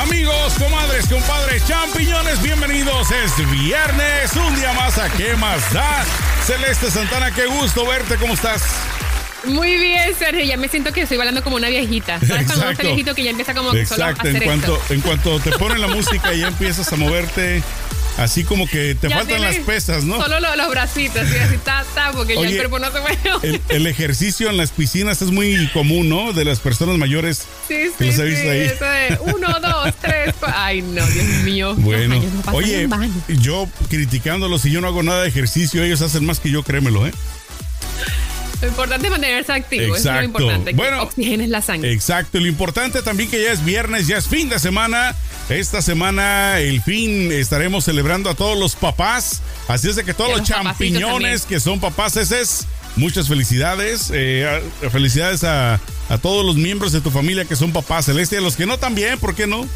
Amigos, 0.00 0.54
comadres, 0.58 1.06
compadres, 1.06 1.66
champiñones, 1.66 2.40
bienvenidos. 2.42 3.08
Es 3.10 3.50
viernes, 3.50 4.32
un 4.34 4.54
día 4.56 4.72
más 4.72 4.96
a 4.96 5.10
qué 5.10 5.36
más 5.36 5.70
da. 5.72 6.04
Celeste 6.46 6.90
Santana, 6.90 7.30
qué 7.30 7.46
gusto 7.46 7.86
verte, 7.86 8.16
¿cómo 8.16 8.32
estás? 8.32 8.62
Muy 9.44 9.76
bien, 9.76 10.14
Sergio. 10.18 10.44
Ya 10.44 10.56
me 10.56 10.68
siento 10.68 10.92
que 10.92 11.02
estoy 11.02 11.18
bailando 11.18 11.42
como 11.44 11.56
una 11.56 11.68
viejita. 11.68 12.18
¿Sabes 12.20 12.46
cuando 12.46 12.68
uno 12.70 12.78
viejito 12.78 13.14
que 13.14 13.22
ya 13.24 13.30
empieza 13.30 13.54
como 13.54 13.74
Exacto. 13.74 13.94
solo 13.94 14.06
a 14.06 14.10
hacer 14.12 14.36
en 14.36 14.42
cuanto, 14.44 14.76
esto? 14.76 14.94
en 14.94 15.00
cuanto 15.02 15.40
te 15.40 15.50
ponen 15.52 15.80
la 15.80 15.88
música 15.88 16.32
y 16.32 16.40
ya 16.40 16.48
empiezas 16.48 16.90
a 16.90 16.96
moverte, 16.96 17.62
así 18.18 18.44
como 18.44 18.66
que 18.66 18.94
te 18.94 19.08
Ya 19.08 19.18
faltan 19.18 19.40
las 19.42 19.56
pesas, 19.56 20.04
¿no? 20.04 20.20
Solo 20.20 20.40
lo- 20.40 20.56
los 20.56 20.70
bracitos, 20.70 21.22
así, 21.22 21.36
así, 21.36 21.56
ta, 21.58 21.84
ta, 21.94 22.12
porque 22.12 22.34
ya 22.34 22.40
el 22.48 22.56
cuerpo 22.56 22.78
no 22.78 22.90
se 22.92 23.00
mueve. 23.00 23.18
El, 23.42 23.60
el 23.68 23.86
ejercicio 23.86 24.48
en 24.50 24.56
las 24.56 24.70
piscinas 24.70 25.22
es 25.22 25.30
muy 25.30 25.68
común, 25.72 26.08
¿no? 26.08 26.32
De 26.32 26.44
las 26.44 26.60
personas 26.60 26.96
mayores. 26.98 27.44
Sí, 27.68 27.74
que 27.98 28.12
sí, 28.12 28.18
los 28.18 28.18
he 28.18 28.36
sí. 28.36 28.48
ahí. 28.48 28.60
Eso 28.60 28.84
de 28.84 29.32
uno, 29.34 29.48
dos, 29.60 29.94
tres, 30.00 30.34
cuatro. 30.38 30.58
Ay, 30.58 30.82
no, 30.82 31.06
Dios 31.06 31.26
mío. 31.44 31.74
Bueno, 31.76 32.14
Los 32.16 32.46
no 32.46 32.52
oye, 32.52 32.88
yo 33.28 33.68
criticándolos 33.88 34.64
y 34.66 34.70
yo 34.70 34.80
no 34.80 34.88
hago 34.88 35.02
nada 35.02 35.22
de 35.22 35.28
ejercicio, 35.28 35.82
ellos 35.82 36.00
hacen 36.02 36.24
más 36.24 36.40
que 36.40 36.50
yo, 36.50 36.62
créemelo, 36.62 37.06
¿eh? 37.06 37.12
Lo 38.62 38.68
importante 38.68 39.06
es 39.06 39.10
mantenerse 39.10 39.52
activo. 39.52 39.82
Eso 39.82 39.94
es 39.94 40.00
Exacto. 40.00 40.20
lo 40.20 40.26
importante. 40.26 40.70
Que 40.70 40.76
Bueno, 40.76 41.02
oxigenes 41.02 41.48
la 41.48 41.62
sangre. 41.62 41.92
Exacto, 41.92 42.38
lo 42.38 42.46
importante 42.46 43.02
también 43.02 43.28
que 43.28 43.42
ya 43.42 43.52
es 43.52 43.64
viernes, 43.64 44.06
ya 44.06 44.18
es 44.18 44.28
fin 44.28 44.48
de 44.48 44.58
semana. 44.58 45.16
Esta 45.48 45.82
semana, 45.82 46.60
el 46.60 46.80
fin, 46.80 47.32
estaremos 47.32 47.84
celebrando 47.84 48.30
a 48.30 48.34
todos 48.34 48.56
los 48.56 48.76
papás. 48.76 49.42
Así 49.66 49.88
es 49.88 49.96
de 49.96 50.04
que 50.04 50.14
todos 50.14 50.38
los, 50.38 50.48
champiñones 50.48 51.42
que 51.42 51.58
son 51.58 51.80
papás, 51.80 52.16
es 52.16 52.66
muchas 52.94 53.26
felicidades. 53.28 54.10
eh, 54.12 54.62
felicidades 54.92 55.42
a, 55.42 55.80
a 56.08 56.18
todos 56.18 56.46
los 56.46 56.56
miembros 56.56 56.92
de 56.92 57.00
tu 57.00 57.10
familia 57.10 57.44
que 57.44 57.56
son 57.56 57.72
papás, 57.72 58.06
Celeste. 58.06 58.36
Y 58.36 58.38
a 58.38 58.42
los 58.42 58.54
que 58.54 58.66
no 58.66 58.78
también, 58.78 59.18
¿por 59.18 59.34
qué 59.34 59.46
no? 59.46 59.66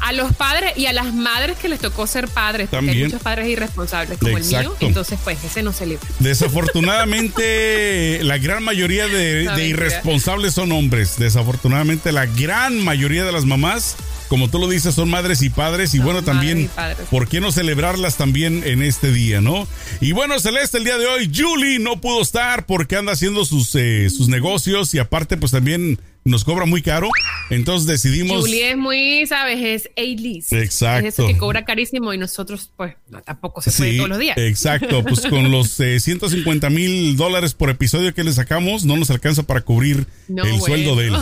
A 0.00 0.12
los 0.12 0.32
padres 0.34 0.72
y 0.76 0.86
a 0.86 0.92
las 0.92 1.12
madres 1.12 1.58
que 1.58 1.68
les 1.68 1.80
tocó 1.80 2.06
ser 2.06 2.28
padres. 2.28 2.68
Porque 2.70 2.90
hay 2.90 3.04
muchos 3.04 3.22
padres 3.22 3.48
irresponsables 3.48 4.18
como 4.18 4.38
el 4.38 4.44
mío. 4.44 4.74
Entonces, 4.80 5.18
pues, 5.24 5.42
ese 5.44 5.62
no 5.62 5.72
se 5.72 5.86
libra. 5.86 6.06
Desafortunadamente, 6.20 8.18
la 8.22 8.38
gran 8.38 8.62
mayoría 8.62 9.06
de, 9.08 9.44
No, 9.44 9.50
de 9.52 9.62
mentira. 9.62 9.66
irresponsables 9.66 10.54
son 10.54 10.72
hombres. 10.72 11.16
Desafortunadamente, 11.18 12.12
la 12.12 12.26
gran 12.26 12.82
mayoría 12.82 13.24
de 13.24 13.32
las 13.32 13.44
mamás, 13.44 13.96
como 14.28 14.48
tú 14.48 14.58
lo 14.58 14.68
dices, 14.68 14.94
son 14.94 15.10
madres 15.10 15.42
y 15.42 15.50
padres. 15.50 15.94
Y 15.94 15.98
Son 15.98 16.06
bueno, 16.06 16.22
también. 16.22 16.70
¿por 17.10 17.28
qué 17.28 17.40
no 17.40 17.52
celebrarlas 17.52 18.16
también 18.16 18.62
en 18.64 18.82
este 18.82 19.12
día, 19.12 19.40
no? 19.40 19.66
Y 20.00 20.12
bueno, 20.12 20.38
Celeste, 20.40 20.78
el 20.78 20.84
día 20.84 20.98
de 20.98 21.06
hoy, 21.06 21.30
Julie 21.34 21.78
no 21.78 22.00
pudo 22.00 22.22
estar 22.22 22.66
porque 22.66 22.96
anda 22.96 23.12
haciendo 23.12 23.44
sus, 23.44 23.74
eh, 23.74 24.08
sus 24.10 24.28
negocios 24.28 24.94
y 24.94 24.98
aparte, 24.98 25.36
pues 25.36 25.52
también 25.52 25.98
nos 26.28 26.44
cobra 26.44 26.66
muy 26.66 26.82
caro. 26.82 27.08
Entonces 27.50 27.86
decidimos. 27.86 28.40
Julie 28.42 28.70
es 28.70 28.76
muy, 28.76 29.26
¿sabes? 29.26 29.58
Es 29.62 29.90
A-list. 29.96 30.52
Exacto. 30.52 31.08
Es 31.08 31.14
eso 31.14 31.26
que 31.26 31.36
cobra 31.38 31.64
carísimo 31.64 32.12
y 32.12 32.18
nosotros, 32.18 32.70
pues, 32.76 32.94
no, 33.08 33.22
tampoco 33.22 33.62
se 33.62 33.70
puede 33.72 33.90
Sí, 33.92 33.96
todos 33.96 34.10
los 34.10 34.18
días. 34.18 34.36
Exacto, 34.38 35.02
pues 35.06 35.26
con 35.26 35.50
los 35.50 35.78
eh, 35.80 35.98
150 36.00 36.70
mil 36.70 37.16
dólares 37.16 37.54
por 37.54 37.70
episodio 37.70 38.14
que 38.14 38.24
le 38.24 38.32
sacamos, 38.32 38.84
no 38.84 38.96
nos 38.96 39.10
alcanza 39.10 39.42
para 39.42 39.62
cubrir 39.62 40.06
No, 40.28 40.44
el 40.44 40.50
bueno. 40.52 40.66
sueldo 40.66 40.96
de 40.96 41.06
él. 41.08 41.16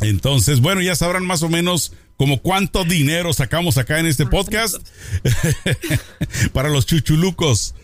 Entonces, 0.00 0.60
bueno, 0.60 0.80
ya 0.80 0.94
sabrán 0.94 1.24
más 1.26 1.42
o 1.42 1.48
menos 1.48 1.92
como 2.16 2.40
cuánto 2.40 2.84
dinero 2.84 3.32
sacamos 3.32 3.76
acá 3.76 3.98
en 3.98 4.06
este 4.06 4.24
podcast 4.26 4.76
para 6.52 6.68
los 6.68 6.86
chuchulucos. 6.86 7.74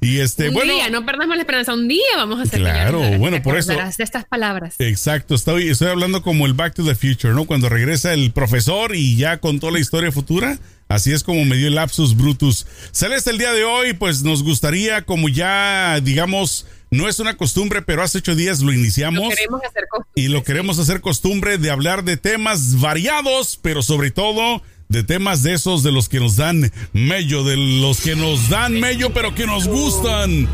Y 0.00 0.18
este, 0.20 0.48
un 0.48 0.54
bueno, 0.54 0.72
día, 0.74 0.88
no 0.90 1.04
perdamos 1.04 1.36
la 1.36 1.42
esperanza. 1.42 1.74
Un 1.74 1.88
día 1.88 2.00
vamos 2.16 2.38
a 2.38 2.42
hacer 2.42 2.60
Claro, 2.60 2.98
millones. 2.98 3.18
bueno, 3.18 3.42
por 3.42 3.56
eso- 3.56 3.72
de 3.72 4.04
estas 4.04 4.24
palabras. 4.24 4.74
Exacto, 4.78 5.34
estoy, 5.34 5.68
estoy 5.68 5.88
hablando 5.88 6.22
como 6.22 6.46
el 6.46 6.54
Back 6.54 6.74
to 6.74 6.84
the 6.84 6.94
Future, 6.94 7.34
¿no? 7.34 7.44
Cuando 7.44 7.68
regresa 7.68 8.12
el 8.14 8.30
profesor 8.32 8.94
y 8.94 9.16
ya 9.16 9.38
contó 9.38 9.70
la 9.70 9.78
historia 9.78 10.10
futura. 10.12 10.58
Así 10.88 11.12
es 11.12 11.22
como 11.22 11.44
me 11.44 11.56
dio 11.56 11.68
el 11.68 11.74
lapsus 11.74 12.16
brutus. 12.16 12.66
Celeste, 12.92 13.30
el 13.30 13.38
día 13.38 13.52
de 13.52 13.64
hoy, 13.64 13.92
pues 13.92 14.22
nos 14.22 14.42
gustaría, 14.42 15.02
como 15.02 15.28
ya, 15.28 16.00
digamos, 16.02 16.64
no 16.90 17.08
es 17.08 17.20
una 17.20 17.36
costumbre, 17.36 17.82
pero 17.82 18.02
hace 18.02 18.18
ocho 18.18 18.34
días 18.34 18.60
lo 18.60 18.72
iniciamos. 18.72 19.24
Lo 19.24 19.36
queremos 19.36 19.60
hacer 19.64 19.84
costumbre. 19.88 20.22
y 20.22 20.28
lo 20.28 20.44
queremos 20.44 20.78
hacer 20.78 21.00
costumbre 21.00 21.58
de 21.58 21.70
hablar 21.70 22.04
de 22.04 22.16
temas 22.16 22.80
variados, 22.80 23.58
pero 23.60 23.82
sobre 23.82 24.10
todo 24.10 24.62
de 24.88 25.04
temas 25.04 25.42
de 25.42 25.52
esos 25.52 25.82
de 25.82 25.92
los 25.92 26.08
que 26.08 26.18
nos 26.18 26.36
dan 26.36 26.72
mello, 26.92 27.44
de 27.44 27.56
los 27.56 28.00
que 28.00 28.16
nos 28.16 28.48
dan 28.48 28.80
mello, 28.80 29.12
pero 29.12 29.34
que 29.34 29.46
nos 29.46 29.68
gustan. 29.68 30.48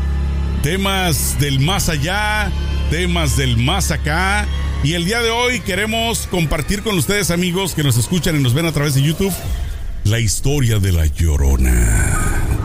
Temas 0.61 1.39
del 1.39 1.59
más 1.59 1.89
allá, 1.89 2.51
temas 2.89 3.37
del 3.37 3.57
más 3.57 3.91
acá. 3.91 4.45
Y 4.83 4.93
el 4.93 5.05
día 5.05 5.21
de 5.21 5.29
hoy 5.29 5.61
queremos 5.61 6.27
compartir 6.27 6.83
con 6.83 6.97
ustedes, 6.97 7.31
amigos 7.31 7.73
que 7.73 7.83
nos 7.83 7.97
escuchan 7.97 8.35
y 8.35 8.43
nos 8.43 8.53
ven 8.53 8.65
a 8.65 8.71
través 8.71 8.93
de 8.93 9.01
YouTube, 9.01 9.33
la 10.03 10.19
historia 10.19 10.79
de 10.79 10.91
la 10.91 11.05
llorona. 11.05 12.64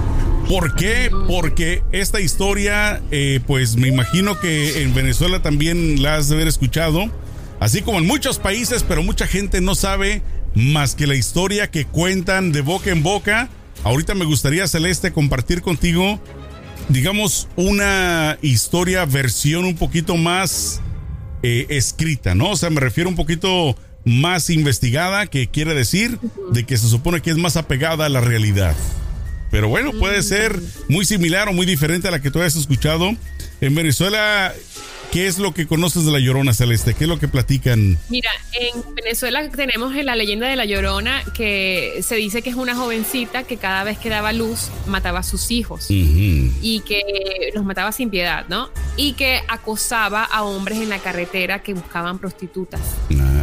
¿Por 0.51 0.75
qué? 0.75 1.13
Porque 1.29 1.85
esta 1.93 2.21
historia, 2.21 3.01
eh, 3.13 3.39
pues 3.47 3.77
me 3.77 3.87
imagino 3.87 4.41
que 4.41 4.83
en 4.83 4.93
Venezuela 4.93 5.41
también 5.41 6.03
la 6.03 6.17
has 6.17 6.29
de 6.29 6.35
haber 6.35 6.49
escuchado, 6.49 7.09
así 7.61 7.83
como 7.83 7.99
en 7.99 8.07
muchos 8.09 8.41
países, 8.41 8.83
pero 8.83 9.05
mucha 9.05 9.29
gente 9.29 9.61
no 9.61 9.77
sabe 9.77 10.23
más 10.57 10.97
que 10.97 11.07
la 11.07 11.15
historia 11.15 11.71
que 11.71 11.85
cuentan 11.85 12.51
de 12.51 12.63
boca 12.63 12.91
en 12.91 13.05
boca. 13.05 13.49
Ahorita 13.85 14.17
me 14.17 14.25
gustaría, 14.25 14.67
Celeste, 14.67 15.13
compartir 15.13 15.63
contigo, 15.63 16.21
digamos, 16.89 17.47
una 17.55 18.37
historia, 18.43 19.05
versión 19.05 19.65
un 19.65 19.77
poquito 19.77 20.17
más 20.17 20.81
eh, 21.45 21.67
escrita, 21.69 22.35
¿no? 22.35 22.51
O 22.51 22.57
sea, 22.57 22.71
me 22.71 22.81
refiero 22.81 23.09
un 23.09 23.15
poquito 23.15 23.77
más 24.05 24.51
investigada, 24.51 25.27
que 25.29 25.47
quiere 25.47 25.75
decir 25.75 26.19
de 26.53 26.67
que 26.67 26.77
se 26.77 26.89
supone 26.89 27.21
que 27.21 27.31
es 27.31 27.37
más 27.37 27.57
apegada 27.57 28.07
a 28.07 28.09
la 28.09 28.21
realidad. 28.21 28.75
Pero 29.51 29.69
bueno, 29.69 29.93
puede 29.93 30.23
ser 30.23 30.61
muy 30.89 31.05
similar 31.05 31.49
o 31.49 31.53
muy 31.53 31.67
diferente 31.67 32.09
a 32.09 32.11
la 32.11 32.21
que 32.21 32.31
tú 32.31 32.41
hayas 32.41 32.57
escuchado. 32.57 33.11
En 33.61 33.75
Venezuela, 33.75 34.55
¿qué 35.13 35.27
es 35.27 35.39
lo 35.39 35.53
que 35.53 35.67
conoces 35.67 36.05
de 36.05 36.13
la 36.13 36.21
Llorona 36.21 36.55
Celeste? 36.55 36.95
¿Qué 36.95 37.05
es 37.05 37.09
lo 37.09 37.19
que 37.19 37.29
platican? 37.29 37.99
Mira, 38.09 38.31
en 38.53 38.95
Venezuela 38.95 39.47
tenemos 39.51 39.95
la 39.95 40.15
leyenda 40.15 40.49
de 40.49 40.57
la 40.57 40.65
Llorona 40.65 41.23
que 41.35 42.01
se 42.03 42.15
dice 42.15 42.43
que 42.43 42.51
es 42.51 42.57
una 42.57 42.77
jovencita 42.77 43.43
que 43.43 43.57
cada 43.57 43.85
vez 43.85 43.99
que 43.99 44.09
daba 44.09 44.33
luz 44.33 44.71
mataba 44.87 45.19
a 45.19 45.23
sus 45.25 45.51
hijos. 45.51 45.87
Y 45.91 46.83
que 46.87 47.03
los 47.55 47.65
mataba 47.65 47.93
sin 47.93 48.09
piedad, 48.09 48.47
¿no? 48.49 48.71
Y 48.97 49.15
que 49.15 49.43
acosaba 49.49 50.25
a 50.25 50.45
hombres 50.45 50.79
en 50.79 50.89
la 50.89 51.01
carretera 51.01 51.63
que 51.63 51.75
buscaban 51.75 52.19
prostitutas. 52.19 52.81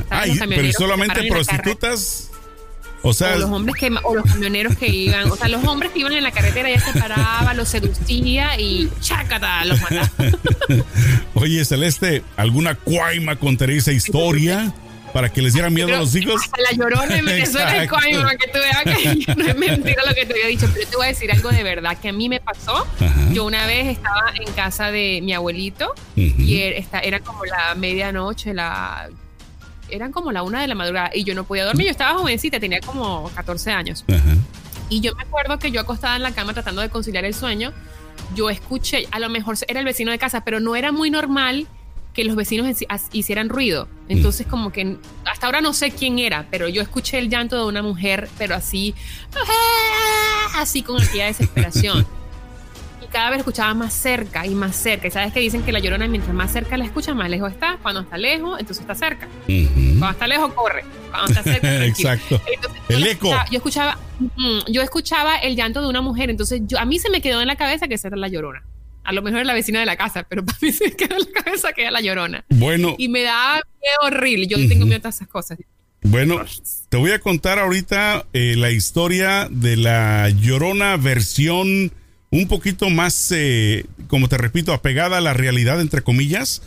Ah, 0.10 0.24
pero 0.48 0.72
solamente 0.72 1.20
en 1.20 1.28
prostitutas. 1.28 2.32
O 3.08 3.14
sea, 3.14 3.36
o 3.36 3.40
los 3.40 3.50
hombres 3.50 3.76
que 3.80 3.90
o 4.04 4.16
los 4.16 4.26
camioneros 4.26 4.76
que 4.76 4.90
iban, 4.90 5.32
o 5.32 5.38
sea, 5.38 5.48
los 5.48 5.64
hombres 5.64 5.92
que 5.94 6.00
iban 6.00 6.12
en 6.12 6.24
la 6.24 6.32
carretera 6.32 6.70
ya 6.70 6.82
se 6.82 7.00
paraba, 7.00 7.54
los 7.54 7.70
seducía 7.70 8.60
y 8.60 8.90
chácata, 9.00 9.64
los 9.64 9.82
mataba. 9.82 10.12
oye 11.34 11.64
Celeste, 11.64 12.24
¿alguna 12.36 12.76
cuaima 12.76 13.38
contaría 13.38 13.78
esa 13.78 13.94
historia 13.94 14.74
para 15.14 15.32
que 15.32 15.42
les 15.42 15.54
diera 15.54 15.70
miedo 15.70 15.96
a 15.96 16.00
los 16.00 16.14
hijos? 16.16 16.42
hasta 16.44 16.62
la 16.62 16.72
llorona 16.74 17.18
en 17.18 17.26
Venezuela 17.26 17.82
es 17.82 17.90
para 17.90 18.36
que 18.36 18.48
tú 18.48 18.60
veas 18.60 18.84
que 18.84 19.36
no 19.36 19.46
es 19.46 19.56
mentira 19.56 20.04
lo 20.06 20.14
que 20.14 20.26
te 20.26 20.34
había 20.34 20.48
dicho, 20.48 20.70
pero 20.74 20.90
te 20.90 20.98
voy 20.98 21.06
a 21.06 21.10
decir 21.10 21.32
algo 21.32 21.50
de 21.50 21.64
verdad 21.64 21.98
que 21.98 22.10
a 22.10 22.14
mí 22.14 22.28
me 22.28 22.42
pasó. 22.42 22.86
Ajá. 23.00 23.30
Yo 23.32 23.46
una 23.46 23.66
vez 23.68 23.88
estaba 23.88 24.34
en 24.36 24.52
casa 24.52 24.92
de 24.92 25.22
mi 25.24 25.34
abuelito 25.34 25.94
y 26.18 26.60
era, 26.60 27.00
era 27.00 27.20
como 27.22 27.46
la 27.46 27.74
medianoche, 27.76 28.54
la 28.54 29.10
eran 29.90 30.12
como 30.12 30.32
la 30.32 30.44
una 30.44 30.62
de 30.62 30.68
la 30.68 30.76
madrugada 30.76 31.12
y 31.14 31.24
yo 31.24 31.36
no 31.36 31.44
podía 31.44 31.66
dormir. 31.66 31.86
Yo 31.86 31.92
estaba 31.92 32.18
jovencita, 32.18 32.60
tenía 32.60 32.82
como 32.82 33.30
14 33.36 33.72
años. 33.72 34.06
Ajá. 34.08 34.36
Y 34.90 35.02
yo 35.02 35.14
me 35.16 35.24
acuerdo 35.24 35.60
que 35.60 35.72
yo 35.72 35.82
acostada 35.82 36.16
en 36.16 36.24
la 36.24 36.32
cama 36.32 36.54
tratando 36.54 36.82
de 36.82 36.90
conciliar 36.90 37.26
el 37.26 37.34
sueño, 37.34 37.74
yo 38.36 38.50
escuché, 38.50 39.08
a 39.12 39.20
lo 39.20 39.30
mejor 39.30 39.58
era 39.68 39.80
el 39.80 39.86
vecino 39.86 40.12
de 40.12 40.18
casa, 40.18 40.44
pero 40.44 40.60
no 40.60 40.76
era 40.76 40.92
muy 40.92 41.10
normal 41.10 41.68
que 42.14 42.24
los 42.24 42.36
vecinos 42.36 42.68
hicieran 43.12 43.50
ruido. 43.50 43.88
Entonces 44.10 44.48
como 44.48 44.72
que 44.72 44.98
hasta 45.26 45.46
ahora 45.46 45.62
no 45.62 45.74
sé 45.74 45.92
quién 45.92 46.18
era, 46.18 46.48
pero 46.50 46.68
yo 46.68 46.82
escuché 46.82 47.20
el 47.20 47.30
llanto 47.30 47.58
de 47.58 47.66
una 47.66 47.84
mujer, 47.84 48.28
pero 48.40 48.56
así, 48.56 48.96
así 50.56 50.82
con 50.82 51.02
aquella 51.02 51.26
desesperación. 51.26 52.08
Y 53.08 53.12
cada 53.12 53.30
vez 53.30 53.40
escuchaba 53.40 53.74
más 53.74 53.94
cerca 53.94 54.46
y 54.46 54.50
más 54.56 54.76
cerca. 54.76 55.08
Y 55.08 55.12
sabes 55.12 55.34
que 55.34 55.40
dicen 55.40 55.64
que 55.64 55.72
la 55.72 55.80
llorona 55.80 56.08
mientras 56.08 56.34
más 56.36 56.52
cerca 56.52 56.78
la 56.78 56.86
escucha, 56.86 57.14
más 57.14 57.30
lejos 57.30 57.52
está. 57.52 57.78
Cuando 57.82 58.02
está 58.02 58.18
lejos, 58.18 58.60
entonces 58.60 58.82
está 58.82 58.96
cerca. 58.96 59.28
Cuando 59.46 60.10
está 60.12 60.28
lejos, 60.28 60.54
corre. 60.54 60.84
Cuando 61.12 61.28
está 61.32 61.44
cerca. 61.44 61.86
Exacto. 61.86 62.42
Entonces, 62.54 62.82
El 62.90 63.00
yo 63.00 63.06
eco. 63.06 63.28
escuchaba- 63.28 63.46
Yo 63.52 63.58
escuchaba, 63.58 64.00
mm, 64.36 64.60
yo 64.72 64.82
escuchaba 64.82 65.36
el 65.38 65.56
llanto 65.56 65.82
de 65.82 65.88
una 65.88 66.02
mujer, 66.02 66.30
entonces 66.30 66.62
yo, 66.66 66.80
a 66.80 66.86
mí 66.86 67.00
se 67.00 67.10
me 67.10 67.22
quedó 67.22 67.42
en 67.42 67.48
la 67.48 67.56
cabeza 67.56 67.88
que 67.88 67.96
esa 67.96 68.08
era 68.10 68.18
la 68.18 68.28
llorona. 68.28 68.64
A 69.04 69.14
lo 69.14 69.22
mejor 69.22 69.40
era 69.40 69.46
la 69.48 69.54
vecina 69.54 69.80
de 69.80 69.86
la 69.86 69.96
casa, 69.96 70.24
pero 70.28 70.44
para 70.46 70.58
mí 70.62 70.72
se 70.74 70.86
me 70.90 70.92
quedó 70.92 71.16
en 71.16 71.22
la 71.34 71.42
cabeza 71.44 71.72
que 71.74 71.84
era 71.84 71.92
la 71.92 72.02
llorona. 72.02 72.44
Bueno, 72.50 72.96
Y 72.98 73.08
me 73.08 73.24
daba 73.24 73.54
miedo 73.56 73.98
horrible. 74.04 74.48
Yo 74.48 74.58
Ujú. 74.58 74.68
tengo 74.68 74.86
miedo 74.86 74.98
a 74.98 75.02
todas 75.02 75.16
esas 75.16 75.28
cosas. 75.30 75.58
Bueno, 76.02 76.42
te 76.90 76.98
voy 76.98 77.12
a 77.12 77.20
contar 77.20 77.58
ahorita 77.58 78.26
eh, 78.34 78.54
la 78.56 78.70
historia 78.70 79.48
de 79.50 79.76
la 79.78 80.30
Llorona 80.30 80.96
versión 80.96 81.92
un 82.30 82.48
poquito 82.48 82.90
más, 82.90 83.32
eh, 83.32 83.86
como 84.08 84.28
te 84.28 84.38
repito, 84.38 84.74
apegada 84.74 85.18
a 85.18 85.22
la 85.22 85.34
realidad, 85.34 85.80
entre 85.82 86.02
comillas. 86.02 86.62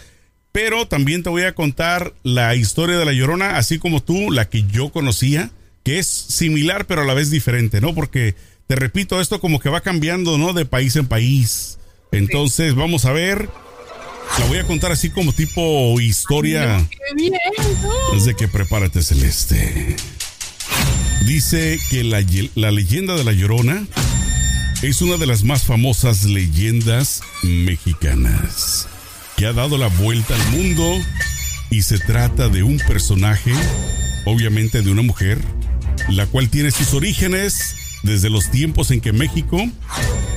Pero 0.53 0.89
también 0.89 1.23
te 1.23 1.31
voy 1.31 1.43
a 1.45 1.55
contar 1.55 2.13
la 2.25 2.57
historia 2.57 2.97
de 2.97 3.05
la 3.05 3.13
Llorona, 3.13 3.57
así 3.57 3.79
como 3.79 4.03
tú, 4.03 4.33
la 4.33 4.49
que 4.49 4.65
yo 4.65 4.91
conocía, 4.91 5.51
que 5.85 5.99
es 5.99 6.07
similar 6.07 6.87
pero 6.87 7.03
a 7.03 7.05
la 7.05 7.15
vez 7.15 7.31
diferente, 7.31 7.81
¿no? 7.81 7.95
Porque, 7.95 8.35
te 8.67 8.75
repito, 8.75 9.21
esto 9.21 9.41
como 9.41 9.61
que 9.61 9.69
va 9.69 9.81
cambiando, 9.81 10.39
¿no? 10.39 10.53
De 10.53 10.65
país 10.65 10.97
en 10.97 11.07
país. 11.07 11.79
Entonces, 12.11 12.75
vamos 12.75 13.05
a 13.05 13.13
ver. 13.13 13.49
La 14.39 14.47
voy 14.47 14.59
a 14.59 14.67
contar 14.67 14.93
así 14.93 15.11
como 15.11 15.33
tipo 15.33 16.01
historia. 16.01 16.85
Desde 18.13 18.35
que 18.35 18.49
prepárate, 18.49 19.03
Celeste. 19.03 19.97
Dice 21.27 21.79
que 21.91 22.03
la, 22.05 22.25
la 22.55 22.71
leyenda 22.71 23.15
de 23.15 23.25
la 23.25 23.33
Llorona 23.33 23.87
es 24.83 25.03
una 25.03 25.19
de 25.19 25.27
las 25.27 25.45
más 25.45 25.65
famosas 25.65 26.25
leyendas 26.25 27.23
mexicanas 27.43 28.89
que 29.37 29.45
ha 29.45 29.53
dado 29.53 29.77
la 29.77 29.89
vuelta 29.89 30.35
al 30.35 30.51
mundo 30.53 30.91
y 31.69 31.83
se 31.83 31.99
trata 31.99 32.49
de 32.49 32.63
un 32.63 32.79
personaje, 32.79 33.53
obviamente 34.25 34.81
de 34.81 34.91
una 34.91 35.03
mujer, 35.03 35.39
la 36.09 36.25
cual 36.27 36.49
tiene 36.49 36.71
sus 36.71 36.95
orígenes 36.95 37.77
desde 38.03 38.31
los 38.31 38.51
tiempos 38.51 38.91
en 38.91 39.03
que 39.03 39.13
México 39.13 39.59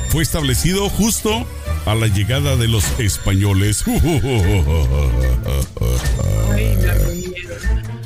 fue 0.09 0.23
establecido 0.23 0.89
justo 0.89 1.47
a 1.85 1.95
la 1.95 2.07
llegada 2.07 2.57
de 2.57 2.67
los 2.67 2.83
españoles. 2.99 3.85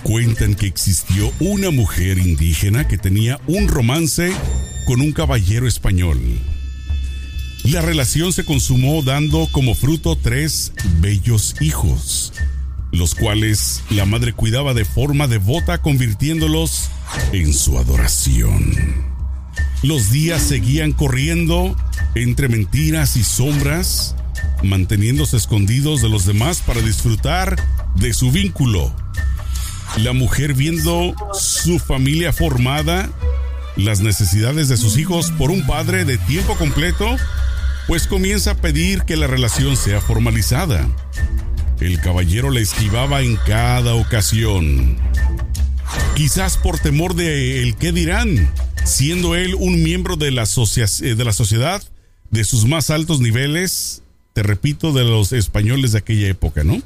Cuentan 0.03 0.53
que 0.53 0.67
existió 0.67 1.33
una 1.39 1.71
mujer 1.71 2.19
indígena 2.19 2.87
que 2.87 2.99
tenía 2.99 3.41
un 3.47 3.67
romance 3.67 4.31
con 4.87 5.01
un 5.01 5.11
caballero 5.11 5.67
español. 5.67 6.17
La 7.65 7.81
relación 7.81 8.31
se 8.31 8.45
consumó 8.45 9.03
dando 9.03 9.49
como 9.51 9.75
fruto 9.75 10.17
tres 10.17 10.71
bellos 11.01 11.55
hijos, 11.59 12.31
los 12.93 13.13
cuales 13.13 13.83
la 13.89 14.05
madre 14.05 14.31
cuidaba 14.31 14.73
de 14.73 14.85
forma 14.85 15.27
devota 15.27 15.81
convirtiéndolos 15.81 16.89
en 17.33 17.53
su 17.53 17.77
adoración. 17.77 18.73
Los 19.83 20.09
días 20.09 20.41
seguían 20.41 20.93
corriendo 20.93 21.75
entre 22.15 22.47
mentiras 22.47 23.17
y 23.17 23.25
sombras, 23.25 24.15
manteniéndose 24.63 25.35
escondidos 25.35 26.01
de 26.01 26.07
los 26.07 26.25
demás 26.25 26.63
para 26.65 26.79
disfrutar 26.79 27.61
de 27.95 28.13
su 28.13 28.31
vínculo. 28.31 28.95
La 29.97 30.13
mujer 30.13 30.53
viendo 30.53 31.13
su 31.33 31.77
familia 31.77 32.31
formada 32.31 33.09
las 33.77 34.01
necesidades 34.01 34.67
de 34.67 34.77
sus 34.77 34.97
hijos 34.97 35.31
por 35.31 35.51
un 35.51 35.65
padre 35.65 36.03
de 36.03 36.17
tiempo 36.17 36.55
completo, 36.55 37.15
pues 37.87 38.07
comienza 38.07 38.51
a 38.51 38.55
pedir 38.55 39.03
que 39.03 39.15
la 39.15 39.27
relación 39.27 39.77
sea 39.77 40.01
formalizada. 40.01 40.87
El 41.79 42.01
caballero 42.01 42.49
la 42.49 42.59
esquivaba 42.59 43.21
en 43.21 43.35
cada 43.35 43.93
ocasión. 43.93 44.97
Quizás 46.15 46.57
por 46.57 46.79
temor 46.79 47.13
de 47.13 47.61
el 47.61 47.75
qué 47.75 47.91
dirán, 47.91 48.51
siendo 48.83 49.35
él 49.35 49.55
un 49.55 49.83
miembro 49.83 50.15
de 50.15 50.31
la, 50.31 50.43
eh, 50.43 51.15
de 51.15 51.23
la 51.23 51.33
sociedad 51.33 51.83
de 52.31 52.43
sus 52.43 52.65
más 52.65 52.89
altos 52.89 53.19
niveles, 53.19 54.01
te 54.33 54.43
repito, 54.43 54.91
de 54.91 55.03
los 55.03 55.31
españoles 55.31 55.91
de 55.91 55.99
aquella 55.99 56.27
época, 56.27 56.63
¿no? 56.63 56.81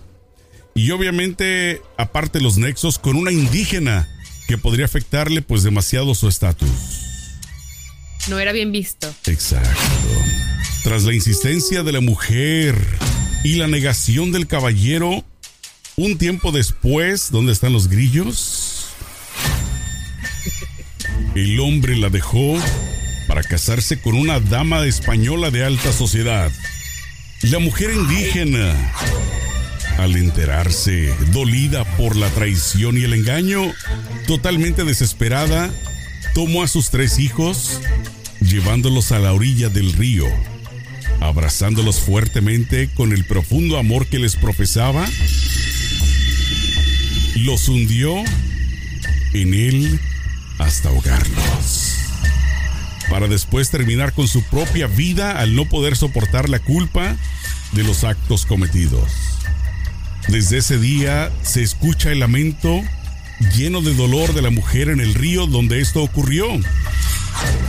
Y 0.75 0.91
obviamente, 0.91 1.81
aparte 1.97 2.41
los 2.41 2.57
nexos 2.57 2.99
con 2.99 3.15
una 3.15 3.31
indígena 3.31 4.07
que 4.51 4.57
podría 4.57 4.83
afectarle 4.83 5.42
pues 5.42 5.63
demasiado 5.63 6.13
su 6.13 6.27
estatus. 6.27 6.68
No 8.27 8.38
era 8.38 8.51
bien 8.51 8.74
visto. 8.74 9.07
Exacto. 9.27 9.71
Tras 10.83 11.03
la 11.03 11.13
insistencia 11.13 11.83
de 11.83 11.94
la 11.94 12.01
mujer 12.01 12.75
y 13.45 13.56
la 13.56 13.68
negación 13.68 14.33
del 14.33 14.48
caballero, 14.48 15.24
un 15.95 16.18
tiempo 16.18 16.51
después, 16.51 17.31
¿dónde 17.31 17.53
están 17.53 17.71
los 17.71 17.88
grillos? 17.88 18.88
El 21.33 21.57
hombre 21.62 21.95
la 21.95 22.09
dejó 22.09 22.59
para 23.30 23.44
casarse 23.44 24.01
con 24.01 24.15
una 24.15 24.42
dama 24.42 24.86
española 24.86 25.50
de 25.50 25.63
alta 25.63 25.94
sociedad. 25.94 26.51
La 27.44 27.59
mujer 27.59 27.92
indígena 27.92 28.75
al 29.97 30.15
enterarse, 30.15 31.13
dolida 31.31 31.83
por 31.97 32.15
la 32.15 32.29
traición 32.29 32.97
y 32.97 33.03
el 33.03 33.13
engaño, 33.13 33.61
totalmente 34.27 34.83
desesperada, 34.83 35.69
tomó 36.33 36.63
a 36.63 36.67
sus 36.67 36.89
tres 36.89 37.19
hijos, 37.19 37.79
llevándolos 38.39 39.11
a 39.11 39.19
la 39.19 39.33
orilla 39.33 39.69
del 39.69 39.93
río, 39.93 40.25
abrazándolos 41.19 41.99
fuertemente 41.99 42.89
con 42.93 43.11
el 43.11 43.25
profundo 43.25 43.77
amor 43.77 44.07
que 44.07 44.19
les 44.19 44.35
profesaba, 44.35 45.07
los 47.35 47.67
hundió 47.69 48.15
en 49.33 49.53
él 49.53 49.99
hasta 50.59 50.89
ahogarlos, 50.89 51.95
para 53.09 53.27
después 53.27 53.69
terminar 53.69 54.13
con 54.13 54.27
su 54.27 54.44
propia 54.44 54.87
vida 54.87 55.39
al 55.39 55.55
no 55.55 55.65
poder 55.65 55.95
soportar 55.95 56.49
la 56.49 56.59
culpa 56.59 57.15
de 57.73 57.83
los 57.83 58.03
actos 58.03 58.45
cometidos. 58.45 59.31
Desde 60.27 60.57
ese 60.57 60.77
día 60.77 61.31
se 61.41 61.62
escucha 61.62 62.12
el 62.12 62.19
lamento 62.19 62.81
lleno 63.56 63.81
de 63.81 63.94
dolor 63.95 64.33
de 64.33 64.41
la 64.41 64.50
mujer 64.50 64.89
en 64.89 65.00
el 65.00 65.13
río 65.13 65.47
donde 65.47 65.81
esto 65.81 66.03
ocurrió. 66.03 66.47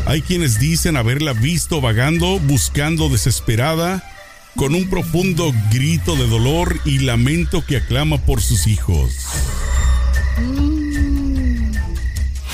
Hay 0.07 0.23
quienes 0.23 0.59
dicen 0.59 0.97
haberla 0.97 1.33
visto 1.33 1.81
vagando, 1.81 2.39
buscando 2.41 3.09
desesperada, 3.09 4.03
con 4.57 4.75
un 4.75 4.89
profundo 4.91 5.53
grito 5.71 6.15
de 6.17 6.27
dolor 6.27 6.79
y 6.85 6.99
lamento 6.99 7.65
que 7.65 7.79
aclama 7.79 8.19
por 8.19 8.43
sus 8.43 8.67
hijos. 8.67 9.13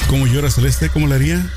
¿Cómo 0.08 0.26
llora 0.26 0.50
Celeste? 0.50 0.90
¿Cómo 0.90 1.06
le 1.06 1.16
haría? 1.16 1.52